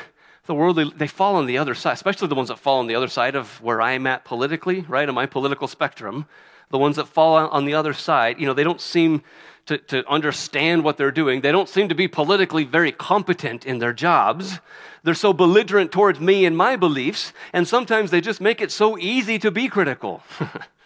[0.45, 2.95] the worldly, they fall on the other side, especially the ones that fall on the
[2.95, 6.25] other side of where I'm at politically, right, on my political spectrum.
[6.69, 9.23] The ones that fall on the other side, you know, they don't seem
[9.67, 11.39] to, to understand what they're doing.
[11.39, 14.59] They don't seem to be politically very competent in their jobs.
[15.03, 18.97] They're so belligerent towards me and my beliefs, and sometimes they just make it so
[18.97, 20.23] easy to be critical.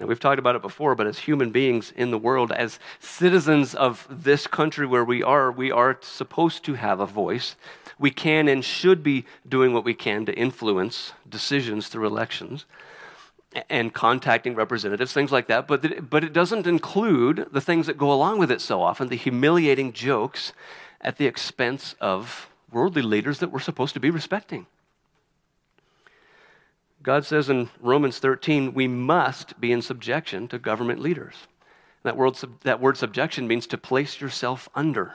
[0.00, 3.74] Now, we've talked about it before, but as human beings in the world, as citizens
[3.74, 7.54] of this country where we are, we are supposed to have a voice.
[7.98, 12.64] We can and should be doing what we can to influence decisions through elections
[13.68, 15.68] and contacting representatives, things like that.
[15.68, 19.08] But, the, but it doesn't include the things that go along with it so often
[19.08, 20.54] the humiliating jokes
[21.02, 24.66] at the expense of worldly leaders that we're supposed to be respecting.
[27.02, 31.34] God says in Romans 13, we must be in subjection to government leaders.
[32.02, 35.14] That word, that word subjection means to place yourself under.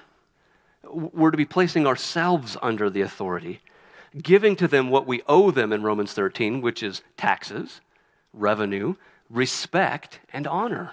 [0.83, 3.61] We're to be placing ourselves under the authority,
[4.21, 7.81] giving to them what we owe them in Romans 13, which is taxes,
[8.33, 8.95] revenue,
[9.29, 10.91] respect, and honor.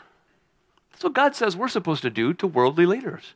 [0.92, 3.34] That's what God says we're supposed to do to worldly leaders.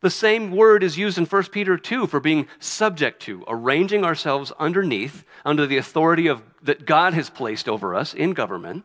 [0.00, 4.52] The same word is used in 1 Peter 2 for being subject to, arranging ourselves
[4.58, 8.84] underneath, under the authority of, that God has placed over us in government,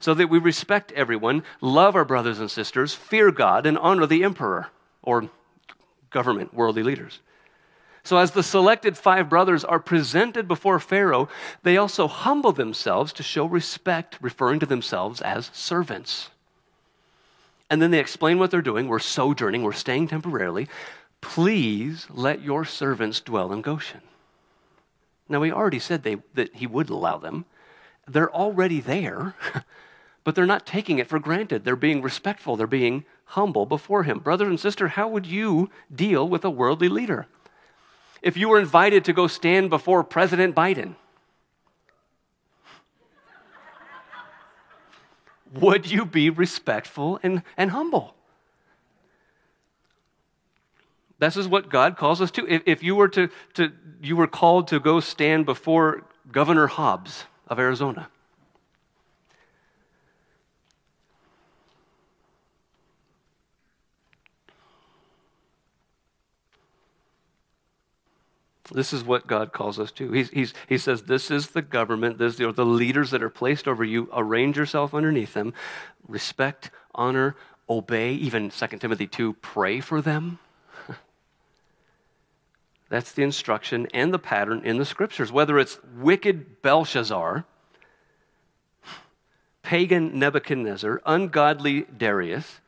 [0.00, 4.24] so that we respect everyone, love our brothers and sisters, fear God, and honor the
[4.24, 4.68] emperor
[5.02, 5.28] or
[6.10, 7.20] government, worldly leaders.
[8.02, 11.28] So, as the selected five brothers are presented before Pharaoh,
[11.64, 16.30] they also humble themselves to show respect, referring to themselves as servants.
[17.68, 18.88] And then they explain what they're doing.
[18.88, 20.68] We're sojourning, we're staying temporarily.
[21.20, 24.02] Please let your servants dwell in Goshen.
[25.28, 27.46] Now, we already said they, that he would allow them.
[28.06, 29.34] They're already there,
[30.24, 31.64] but they're not taking it for granted.
[31.64, 34.20] They're being respectful, they're being humble before him.
[34.20, 37.26] Brother and sister, how would you deal with a worldly leader?
[38.26, 40.96] if you were invited to go stand before President Biden?
[45.54, 48.14] Would you be respectful and, and humble?
[51.18, 52.46] This is what God calls us to.
[52.46, 57.24] If, if you were to, to you were called to go stand before Governor Hobbs
[57.48, 58.08] of Arizona,
[68.72, 70.10] This is what God calls us to.
[70.10, 73.68] He's, he's, he says, This is the government, this are the leaders that are placed
[73.68, 74.08] over you.
[74.12, 75.54] Arrange yourself underneath them.
[76.08, 77.36] Respect, honor,
[77.68, 78.12] obey.
[78.14, 80.38] Even 2 Timothy 2, pray for them.
[82.88, 85.30] That's the instruction and the pattern in the scriptures.
[85.30, 87.44] Whether it's wicked Belshazzar,
[89.62, 92.60] pagan Nebuchadnezzar, ungodly Darius,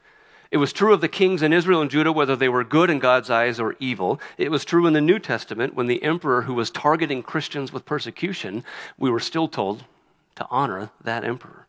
[0.51, 2.99] it was true of the kings in Israel and Judah, whether they were good in
[2.99, 4.19] God's eyes or evil.
[4.39, 7.85] It was true in the New Testament when the emperor who was targeting Christians with
[7.85, 8.65] persecution,
[8.97, 9.85] we were still told
[10.37, 11.67] to honor that emperor.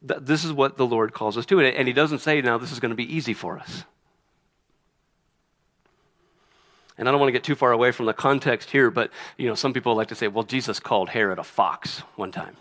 [0.00, 1.60] This is what the Lord calls us to.
[1.60, 3.84] And he doesn't say, now, this is going to be easy for us.
[6.98, 9.48] And I don't want to get too far away from the context here, but you
[9.48, 12.56] know, some people like to say, well, Jesus called Herod a fox one time.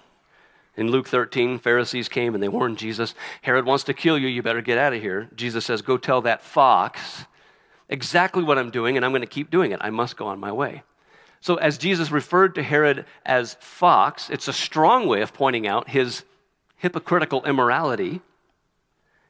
[0.78, 4.42] In Luke 13, Pharisees came and they warned Jesus, Herod wants to kill you, you
[4.42, 5.30] better get out of here.
[5.36, 7.26] Jesus says, Go tell that fox
[7.90, 9.80] exactly what I'm doing, and I'm going to keep doing it.
[9.82, 10.84] I must go on my way.
[11.42, 15.90] So, as Jesus referred to Herod as fox, it's a strong way of pointing out
[15.90, 16.24] his
[16.78, 18.22] hypocritical immorality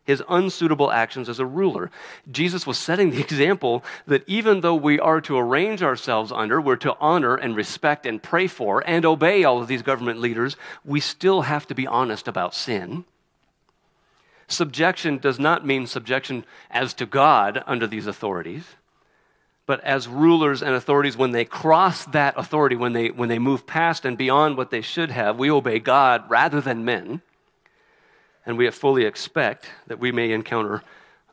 [0.03, 1.91] his unsuitable actions as a ruler.
[2.29, 6.75] Jesus was setting the example that even though we are to arrange ourselves under, we're
[6.77, 10.99] to honor and respect and pray for and obey all of these government leaders, we
[10.99, 13.05] still have to be honest about sin.
[14.47, 18.65] Subjection does not mean subjection as to God under these authorities,
[19.65, 23.65] but as rulers and authorities, when they cross that authority, when they, when they move
[23.65, 27.21] past and beyond what they should have, we obey God rather than men
[28.45, 30.81] and we fully expect that we may encounter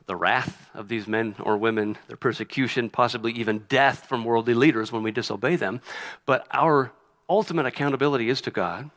[0.05, 4.91] the wrath of these men or women, their persecution, possibly even death from worldly leaders
[4.91, 5.81] when we disobey them.
[6.25, 6.91] But our
[7.29, 8.89] ultimate accountability is to God,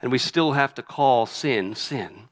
[0.00, 2.28] and we still have to call sin sin.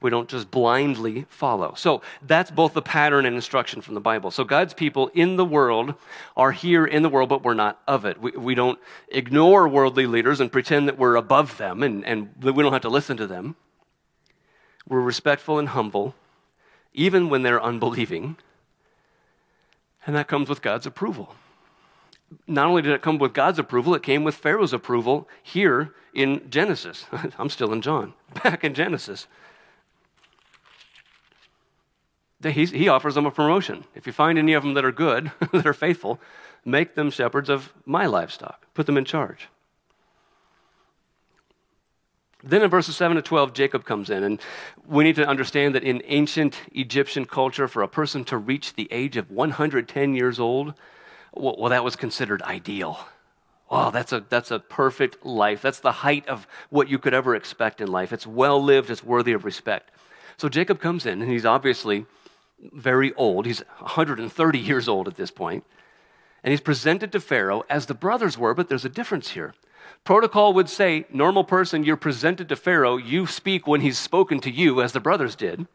[0.00, 1.74] We don't just blindly follow.
[1.76, 4.30] So that's both the pattern and instruction from the Bible.
[4.30, 5.94] So God's people in the world
[6.36, 8.20] are here in the world, but we're not of it.
[8.20, 8.78] We, we don't
[9.08, 12.90] ignore worldly leaders and pretend that we're above them and, and we don't have to
[12.90, 13.56] listen to them.
[14.88, 16.14] We're respectful and humble,
[16.92, 18.36] even when they're unbelieving.
[20.06, 21.34] And that comes with God's approval.
[22.46, 26.50] Not only did it come with God's approval, it came with Pharaoh's approval here in
[26.50, 27.06] Genesis.
[27.38, 29.26] I'm still in John, back in Genesis.
[32.42, 33.84] He, he offers them a promotion.
[33.94, 36.20] If you find any of them that are good, that are faithful,
[36.64, 39.48] make them shepherds of my livestock, put them in charge.
[42.46, 44.38] Then in verses 7 to 12, Jacob comes in, and
[44.86, 48.86] we need to understand that in ancient Egyptian culture, for a person to reach the
[48.90, 50.74] age of 110 years old,
[51.32, 52.98] well, well that was considered ideal.
[53.70, 55.62] Oh, that's a, that's a perfect life.
[55.62, 58.12] That's the height of what you could ever expect in life.
[58.12, 59.90] It's well lived, it's worthy of respect.
[60.36, 62.04] So Jacob comes in, and he's obviously
[62.60, 63.46] very old.
[63.46, 65.64] He's 130 years old at this point.
[66.42, 69.54] And he's presented to Pharaoh as the brothers were, but there's a difference here.
[70.04, 74.50] Protocol would say, normal person, you're presented to Pharaoh, you speak when he's spoken to
[74.50, 75.66] you, as the brothers did.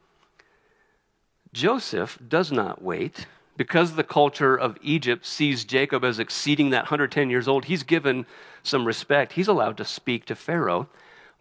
[1.52, 3.26] Joseph does not wait.
[3.60, 8.26] Because the culture of Egypt sees Jacob as exceeding that 110 years old, he's given
[8.64, 9.34] some respect.
[9.34, 10.88] He's allowed to speak to Pharaoh.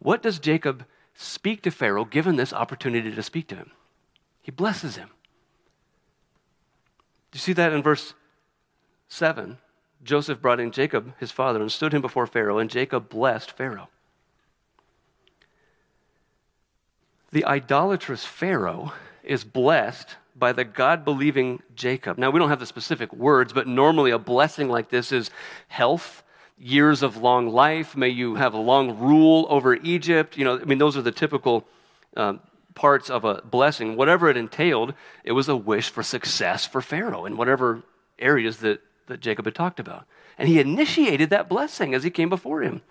[0.01, 0.85] What does Jacob
[1.15, 3.71] speak to Pharaoh given this opportunity to speak to him?
[4.43, 5.11] He blesses him.
[7.31, 8.15] Do you see that in verse
[9.09, 9.59] 7?
[10.03, 13.89] Joseph brought in Jacob, his father, and stood him before Pharaoh, and Jacob blessed Pharaoh.
[17.31, 18.93] The idolatrous Pharaoh
[19.23, 22.17] is blessed by the God believing Jacob.
[22.17, 25.31] Now, we don't have the specific words, but normally a blessing like this is
[25.67, 26.23] health,
[26.57, 27.97] years of long life.
[27.97, 30.37] May you have a long rule over Egypt.
[30.37, 31.67] You know, I mean, those are the typical
[32.17, 32.41] um,
[32.75, 33.97] parts of a blessing.
[33.97, 34.95] Whatever it entailed,
[35.25, 37.83] it was a wish for success for Pharaoh in whatever
[38.19, 40.07] areas that, that Jacob had talked about.
[40.39, 42.83] And he initiated that blessing as he came before him.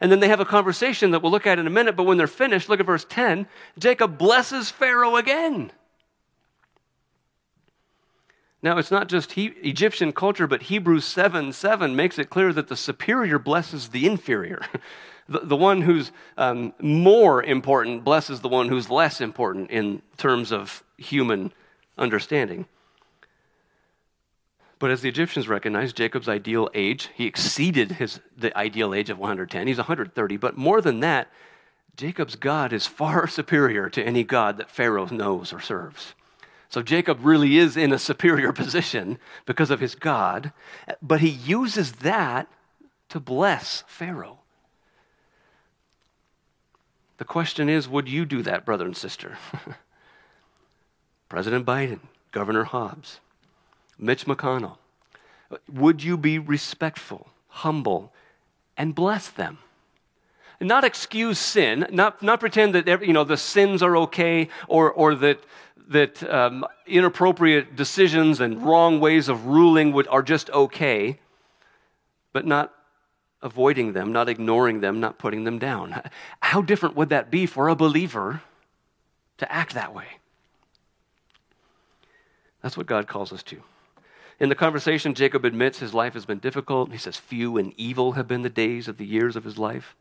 [0.00, 2.18] And then they have a conversation that we'll look at in a minute, but when
[2.18, 3.46] they're finished, look at verse 10.
[3.78, 5.72] Jacob blesses Pharaoh again.
[8.62, 12.68] Now, it's not just he, Egyptian culture, but Hebrews 7 7 makes it clear that
[12.68, 14.60] the superior blesses the inferior.
[15.28, 20.52] the, the one who's um, more important blesses the one who's less important in terms
[20.52, 21.52] of human
[21.96, 22.66] understanding.
[24.78, 29.18] But as the Egyptians recognized Jacob's ideal age, he exceeded his, the ideal age of
[29.18, 29.66] 110.
[29.66, 30.36] He's 130.
[30.36, 31.30] But more than that,
[31.96, 36.14] Jacob's God is far superior to any God that Pharaoh knows or serves.
[36.68, 40.52] So Jacob really is in a superior position because of his God,
[41.00, 42.48] but he uses that
[43.08, 44.40] to bless Pharaoh.
[47.18, 49.38] The question is would you do that, brother and sister?
[51.28, 52.00] President Biden,
[52.30, 53.20] Governor Hobbs,
[53.98, 54.76] Mitch McConnell.
[55.72, 58.12] Would you be respectful, humble,
[58.76, 59.58] and bless them?
[60.60, 65.14] Not excuse sin, not, not pretend that you know, the sins are okay or, or
[65.16, 65.40] that,
[65.88, 71.18] that um, inappropriate decisions and wrong ways of ruling would, are just okay,
[72.32, 72.72] but not
[73.42, 76.02] avoiding them, not ignoring them, not putting them down.
[76.40, 78.42] How different would that be for a believer
[79.38, 80.06] to act that way?
[82.62, 83.62] That's what God calls us to.
[84.38, 86.92] In the conversation, Jacob admits his life has been difficult.
[86.92, 89.96] He says, Few and evil have been the days of the years of his life.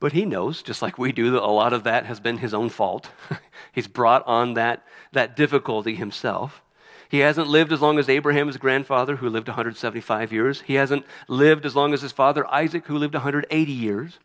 [0.00, 2.54] But he knows, just like we do, that a lot of that has been his
[2.54, 3.10] own fault.
[3.72, 6.62] He's brought on that, that difficulty himself.
[7.08, 10.62] He hasn't lived as long as Abraham, his grandfather, who lived 175 years.
[10.62, 14.18] He hasn't lived as long as his father Isaac, who lived 180 years.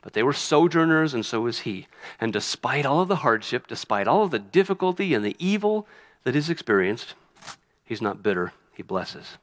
[0.00, 1.86] But they were sojourners, and so was he.
[2.20, 5.88] And despite all of the hardship, despite all of the difficulty and the evil
[6.24, 7.14] that is experienced,
[7.84, 8.52] he's not bitter.
[8.74, 9.38] He blesses.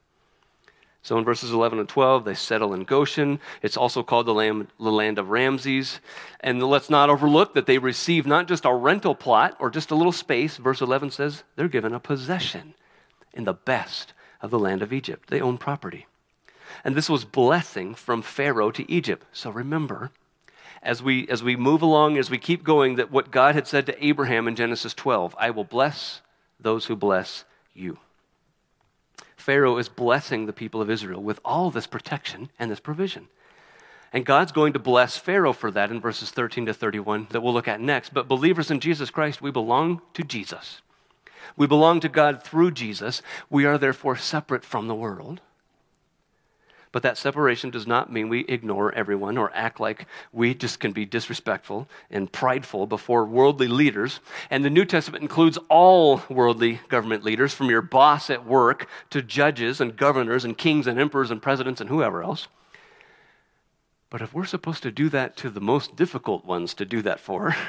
[1.02, 3.40] So in verses 11 and 12, they settle in Goshen.
[3.60, 5.98] It's also called the land, the land of Ramses.
[6.38, 9.96] And let's not overlook that they receive not just a rental plot or just a
[9.96, 10.58] little space.
[10.58, 12.74] Verse 11 says they're given a possession
[13.32, 15.28] in the best of the land of Egypt.
[15.28, 16.06] They own property.
[16.84, 19.26] And this was blessing from Pharaoh to Egypt.
[19.32, 20.12] So remember,
[20.84, 23.86] as we, as we move along, as we keep going, that what God had said
[23.86, 26.22] to Abraham in Genesis 12 I will bless
[26.60, 27.98] those who bless you.
[29.42, 33.26] Pharaoh is blessing the people of Israel with all this protection and this provision.
[34.12, 37.52] And God's going to bless Pharaoh for that in verses 13 to 31 that we'll
[37.52, 38.14] look at next.
[38.14, 40.80] But believers in Jesus Christ, we belong to Jesus.
[41.56, 43.20] We belong to God through Jesus.
[43.50, 45.40] We are therefore separate from the world.
[46.92, 50.92] But that separation does not mean we ignore everyone or act like we just can
[50.92, 54.20] be disrespectful and prideful before worldly leaders.
[54.50, 59.22] And the New Testament includes all worldly government leaders, from your boss at work to
[59.22, 62.48] judges and governors and kings and emperors and presidents and whoever else.
[64.10, 67.18] But if we're supposed to do that to the most difficult ones to do that
[67.18, 67.56] for,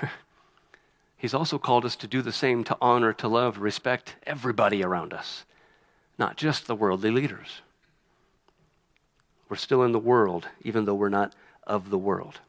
[1.24, 5.14] He's also called us to do the same to honor, to love, respect everybody around
[5.14, 5.46] us,
[6.20, 7.62] not just the worldly leaders.
[9.54, 11.32] We're still in the world, even though we're not
[11.68, 12.40] of the world.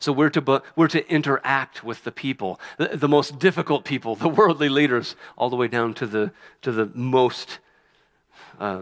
[0.00, 4.28] So we're to, we're to interact with the people, the, the, most difficult people, the
[4.28, 6.32] worldly leaders, all the way down to the,
[6.62, 7.60] to the most,
[8.58, 8.80] uh,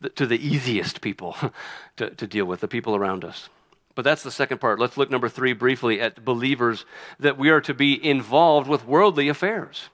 [0.00, 1.36] the, to the easiest people
[1.96, 3.48] to, to deal with, the people around us.
[3.94, 4.80] But that's the second part.
[4.80, 6.86] Let's look, number three, briefly at believers
[7.20, 9.90] that we are to be involved with worldly affairs.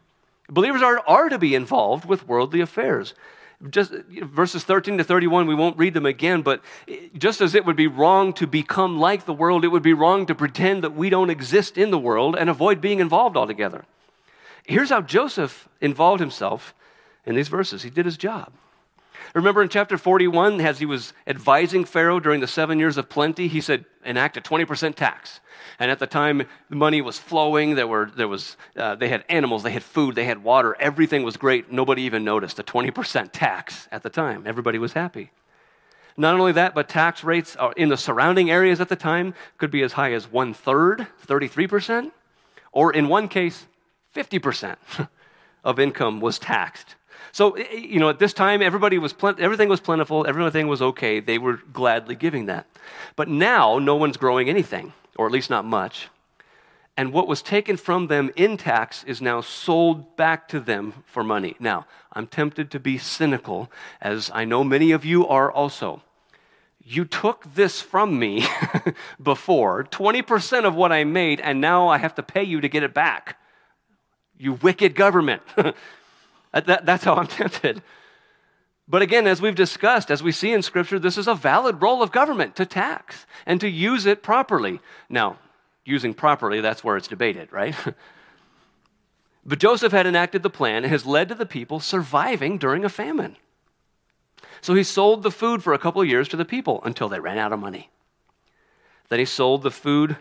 [0.48, 3.12] Believers are, are to be involved with worldly affairs.
[3.70, 6.62] Just verses 13 to 31 we won't read them again but
[7.16, 10.26] just as it would be wrong to become like the world it would be wrong
[10.26, 13.84] to pretend that we don't exist in the world and avoid being involved altogether.
[14.64, 16.74] Here's how joseph involved himself
[17.24, 17.82] in these verses.
[17.82, 18.52] He did his job
[19.34, 23.48] remember in chapter 41 as he was advising pharaoh during the seven years of plenty
[23.48, 25.40] he said enact a 20% tax
[25.78, 27.74] and at the time, the money was flowing.
[27.74, 30.76] There, were, there was, uh, they had animals, they had food, they had water.
[30.80, 31.70] Everything was great.
[31.70, 34.44] Nobody even noticed a 20% tax at the time.
[34.46, 35.32] Everybody was happy.
[36.16, 39.82] Not only that, but tax rates in the surrounding areas at the time could be
[39.82, 42.10] as high as one third, 33%,
[42.72, 43.66] or in one case,
[44.14, 44.76] 50%
[45.64, 46.94] of income was taxed.
[47.36, 50.80] So, eh, eh, you know, at this time, everybody was everything was plentiful, everything was
[50.80, 51.20] okay.
[51.20, 52.66] They were gladly giving that.
[53.14, 56.08] But now, no one's growing anything or at least not much.
[56.96, 61.22] And what was taken from them in tax is now sold back to them for
[61.22, 61.56] money.
[61.60, 61.84] Now,
[62.14, 63.70] I'm tempted to be cynical,
[64.00, 66.02] as I know many of you are also.
[66.82, 68.46] You took this from me
[69.22, 72.82] before, 20% of what I made, and now I have to pay you to get
[72.82, 73.36] it back.
[74.38, 75.42] You wicked government.
[76.52, 77.82] that, that's how I'm tempted.
[78.88, 82.02] But again, as we've discussed, as we see in Scripture, this is a valid role
[82.02, 84.80] of government to tax and to use it properly.
[85.08, 85.38] Now,
[85.84, 87.74] using properly, that's where it's debated, right?
[89.44, 92.88] but Joseph had enacted the plan and has led to the people surviving during a
[92.88, 93.36] famine.
[94.60, 97.20] So he sold the food for a couple of years to the people until they
[97.20, 97.90] ran out of money.
[99.08, 100.16] Then he sold the food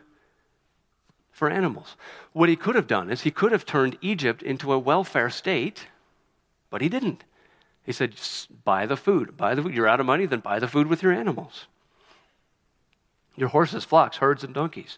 [1.31, 1.95] for animals.
[2.33, 5.87] What he could have done is he could have turned Egypt into a welfare state,
[6.69, 7.23] but he didn't.
[7.85, 8.15] He said,
[8.63, 9.37] buy the food.
[9.37, 9.75] Buy the food.
[9.75, 11.67] You're out of money, then buy the food with your animals.
[13.35, 14.97] Your horses, flocks, herds, and donkeys.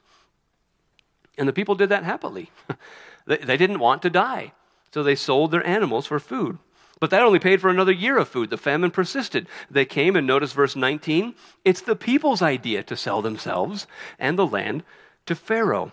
[1.37, 2.49] And the people did that happily.
[3.25, 4.53] they, they didn't want to die.
[4.93, 6.59] So they sold their animals for food.
[6.99, 8.49] But that only paid for another year of food.
[8.49, 9.47] The famine persisted.
[9.69, 13.85] They came, and notice verse 19 it's the people's idea to sell themselves
[14.17, 14.83] and the land
[15.25, 15.91] to Pharaoh.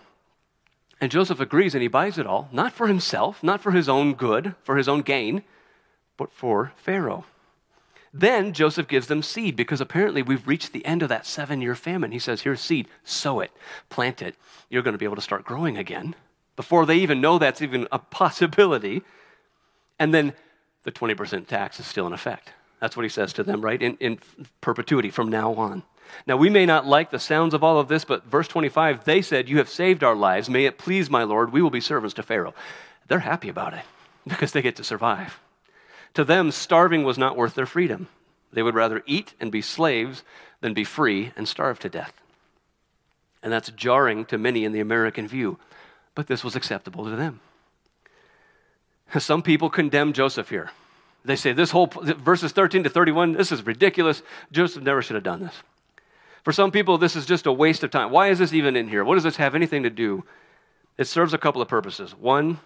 [1.01, 4.13] And Joseph agrees and he buys it all, not for himself, not for his own
[4.13, 5.43] good, for his own gain
[6.17, 7.25] but for Pharaoh.
[8.13, 11.75] Then Joseph gives them seed because apparently we've reached the end of that seven year
[11.75, 12.13] famine.
[12.13, 13.51] He says, Here's seed, sow it,
[13.89, 14.35] plant it.
[14.69, 16.15] You're going to be able to start growing again
[16.55, 19.03] before they even know that's even a possibility.
[19.99, 20.33] And then
[20.83, 22.53] the 20% tax is still in effect.
[22.79, 23.81] That's what he says to them, right?
[23.81, 24.19] In, in
[24.61, 25.83] perpetuity from now on.
[26.27, 29.21] Now, we may not like the sounds of all of this, but verse 25, they
[29.21, 30.49] said, You have saved our lives.
[30.49, 32.53] May it please my Lord, we will be servants to Pharaoh.
[33.07, 33.83] They're happy about it
[34.27, 35.39] because they get to survive.
[36.15, 38.07] To them, starving was not worth their freedom.
[38.51, 40.23] They would rather eat and be slaves
[40.61, 42.13] than be free and starve to death.
[43.43, 45.59] And that's jarring to many in the American view,
[46.15, 47.41] but this was acceptable to them.
[49.19, 50.71] Some people condemn Joseph here.
[51.23, 54.23] They say this whole verses 13 to 31, this is ridiculous.
[54.51, 55.55] Joseph never should have done this.
[56.43, 58.11] For some people, this is just a waste of time.
[58.11, 59.03] Why is this even in here?
[59.03, 60.23] What does this have anything to do?
[60.97, 62.15] It serves a couple of purposes.
[62.15, 62.59] One,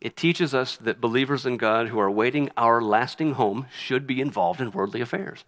[0.00, 4.20] it teaches us that believers in God who are waiting our lasting home should be
[4.20, 5.44] involved in worldly affairs.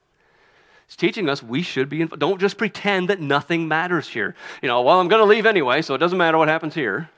[0.87, 2.21] It's teaching us we should be involved.
[2.21, 4.35] Don't just pretend that nothing matters here.
[4.63, 7.11] You know, well, I'm going to leave anyway, so it doesn't matter what happens here.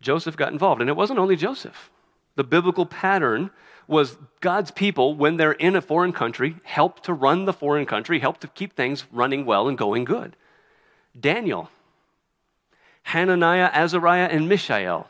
[0.00, 1.90] Joseph got involved, and it wasn't only Joseph.
[2.36, 3.50] The biblical pattern
[3.86, 8.20] was God's people, when they're in a foreign country, help to run the foreign country,
[8.20, 10.36] help to keep things running well and going good.
[11.18, 11.68] Daniel
[13.02, 15.09] Hananiah, Azariah, and Mishael.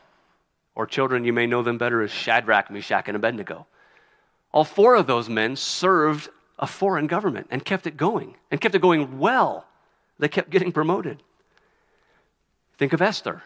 [0.75, 3.66] Or children, you may know them better as Shadrach, Meshach, and Abednego.
[4.53, 8.75] All four of those men served a foreign government and kept it going, and kept
[8.75, 9.66] it going well.
[10.18, 11.23] They kept getting promoted.
[12.79, 13.43] Think of Esther.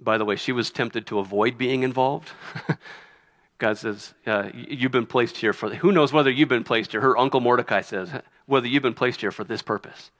[0.00, 2.30] By the way, she was tempted to avoid being involved.
[3.58, 7.00] God says, uh, You've been placed here for, who knows whether you've been placed here?
[7.00, 8.10] Her uncle Mordecai says,
[8.46, 10.10] whether you've been placed here for this purpose.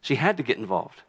[0.00, 1.02] She had to get involved.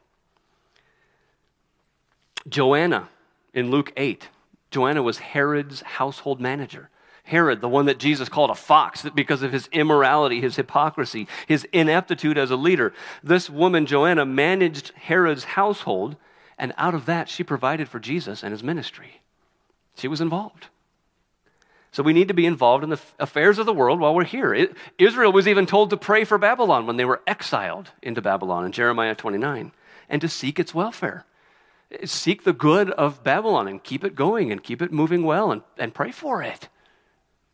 [2.48, 3.10] Joanna
[3.54, 4.30] in Luke 8.
[4.72, 6.90] Joanna was Herod's household manager.
[7.26, 11.66] Herod, the one that Jesus called a fox because of his immorality, his hypocrisy, his
[11.72, 12.94] ineptitude as a leader.
[13.24, 16.18] This woman, Joanna, managed Herod's household,
[16.58, 19.22] and out of that, she provided for Jesus and his ministry.
[19.96, 20.68] She was involved.
[21.94, 24.68] So we need to be involved in the affairs of the world while we're here.
[24.98, 28.72] Israel was even told to pray for Babylon when they were exiled into Babylon in
[28.72, 29.72] Jeremiah 29
[30.10, 31.26] and to seek its welfare
[32.06, 35.62] seek the good of Babylon and keep it going and keep it moving well and,
[35.78, 36.70] and pray for it.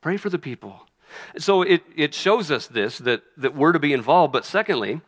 [0.02, 0.88] Pray for the people.
[1.38, 4.34] So it, it shows us this that, that we're to be involved.
[4.34, 5.02] But secondly,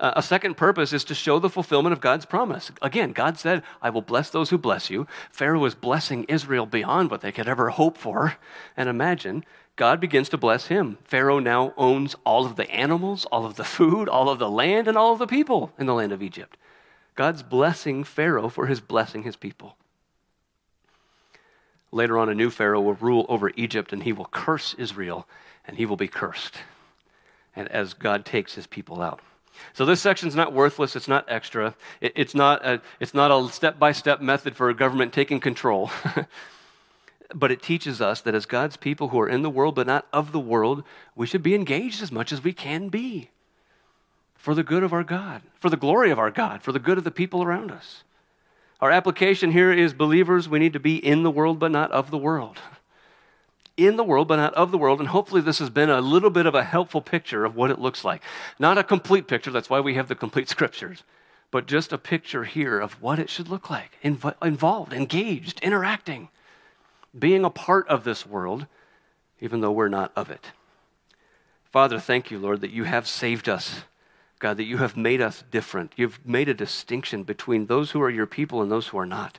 [0.00, 2.70] Uh, a second purpose is to show the fulfillment of God's promise.
[2.80, 5.06] Again, God said, I will bless those who bless you.
[5.32, 8.38] Pharaoh was blessing Israel beyond what they could ever hope for
[8.76, 9.42] and imagine.
[9.74, 10.98] God begins to bless him.
[11.02, 14.86] Pharaoh now owns all of the animals, all of the food, all of the land,
[14.88, 16.56] and all of the people in the land of Egypt.
[17.18, 19.74] God's blessing Pharaoh for his blessing his people.
[21.90, 25.26] Later on, a new Pharaoh will rule over Egypt and he will curse Israel
[25.66, 26.58] and he will be cursed.
[27.56, 29.18] And as God takes his people out.
[29.72, 30.94] So this section's not worthless.
[30.94, 31.74] It's not extra.
[32.00, 35.90] It, it's not a, it's not a step-by-step method for a government taking control.
[37.34, 40.06] but it teaches us that as God's people who are in the world but not
[40.12, 40.84] of the world,
[41.16, 43.30] we should be engaged as much as we can be
[44.38, 46.96] for the good of our God, for the glory of our God, for the good
[46.96, 48.02] of the people around us.
[48.80, 52.10] Our application here is believers, we need to be in the world but not of
[52.10, 52.58] the world
[53.78, 54.98] in the world, but not of the world.
[54.98, 57.78] And hopefully, this has been a little bit of a helpful picture of what it
[57.78, 58.22] looks like.
[58.58, 61.04] Not a complete picture, that's why we have the complete scriptures,
[61.50, 66.28] but just a picture here of what it should look like Inv- involved, engaged, interacting,
[67.16, 68.66] being a part of this world,
[69.40, 70.52] even though we're not of it.
[71.70, 73.82] Father, thank you, Lord, that you have saved us.
[74.38, 75.92] God, that you have made us different.
[75.96, 79.38] You've made a distinction between those who are your people and those who are not.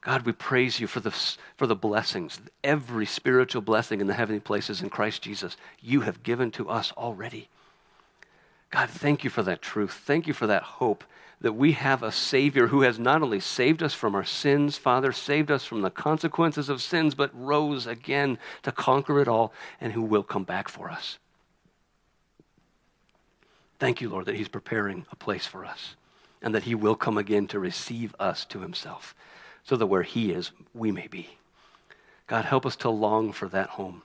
[0.00, 1.10] God, we praise you for the,
[1.56, 6.22] for the blessings, every spiritual blessing in the heavenly places in Christ Jesus, you have
[6.22, 7.48] given to us already.
[8.70, 10.02] God, thank you for that truth.
[10.04, 11.04] Thank you for that hope
[11.40, 15.12] that we have a Savior who has not only saved us from our sins, Father,
[15.12, 19.92] saved us from the consequences of sins, but rose again to conquer it all and
[19.92, 21.18] who will come back for us.
[23.84, 25.94] Thank you, Lord, that He's preparing a place for us
[26.40, 29.14] and that He will come again to receive us to Himself
[29.62, 31.36] so that where He is, we may be.
[32.26, 34.00] God, help us to long for that home.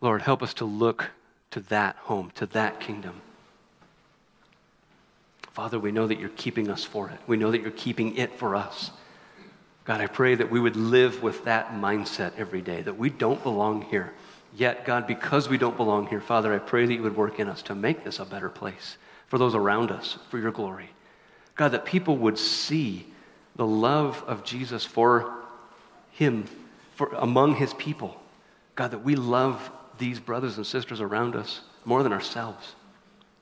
[0.00, 1.10] Lord, help us to look
[1.50, 3.20] to that home, to that kingdom.
[5.50, 7.18] Father, we know that you're keeping us for it.
[7.26, 8.92] We know that you're keeping it for us.
[9.86, 13.42] God, I pray that we would live with that mindset every day, that we don't
[13.42, 14.12] belong here.
[14.56, 17.48] Yet, God, because we don't belong here, Father, I pray that you would work in
[17.48, 18.96] us to make this a better place
[19.26, 20.90] for those around us, for your glory.
[21.54, 23.06] God, that people would see
[23.56, 25.34] the love of Jesus for
[26.12, 26.46] him,
[26.94, 28.20] for among his people.
[28.74, 32.74] God, that we love these brothers and sisters around us more than ourselves.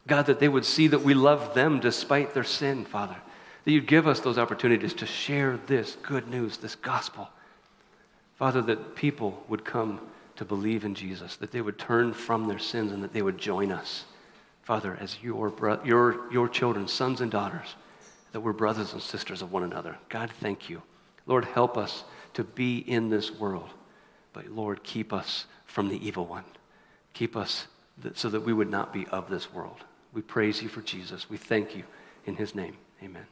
[0.07, 3.17] God, that they would see that we love them despite their sin, Father.
[3.65, 7.29] That you'd give us those opportunities to share this good news, this gospel.
[8.37, 10.01] Father, that people would come
[10.37, 13.39] to believe in Jesus, that they would turn from their sins and that they would
[13.39, 14.05] join us,
[14.63, 17.75] Father, as your, bro- your, your children, sons and daughters
[18.37, 19.97] that we're brothers and sisters of one another.
[20.11, 20.83] God, thank you.
[21.25, 23.71] Lord, help us to be in this world.
[24.35, 26.45] But Lord, keep us from the evil one.
[27.15, 27.67] Keep us
[28.13, 29.79] so that we would not be of this world.
[30.13, 31.31] We praise you for Jesus.
[31.31, 31.85] We thank you
[32.27, 32.77] in his name.
[33.03, 33.25] Amen.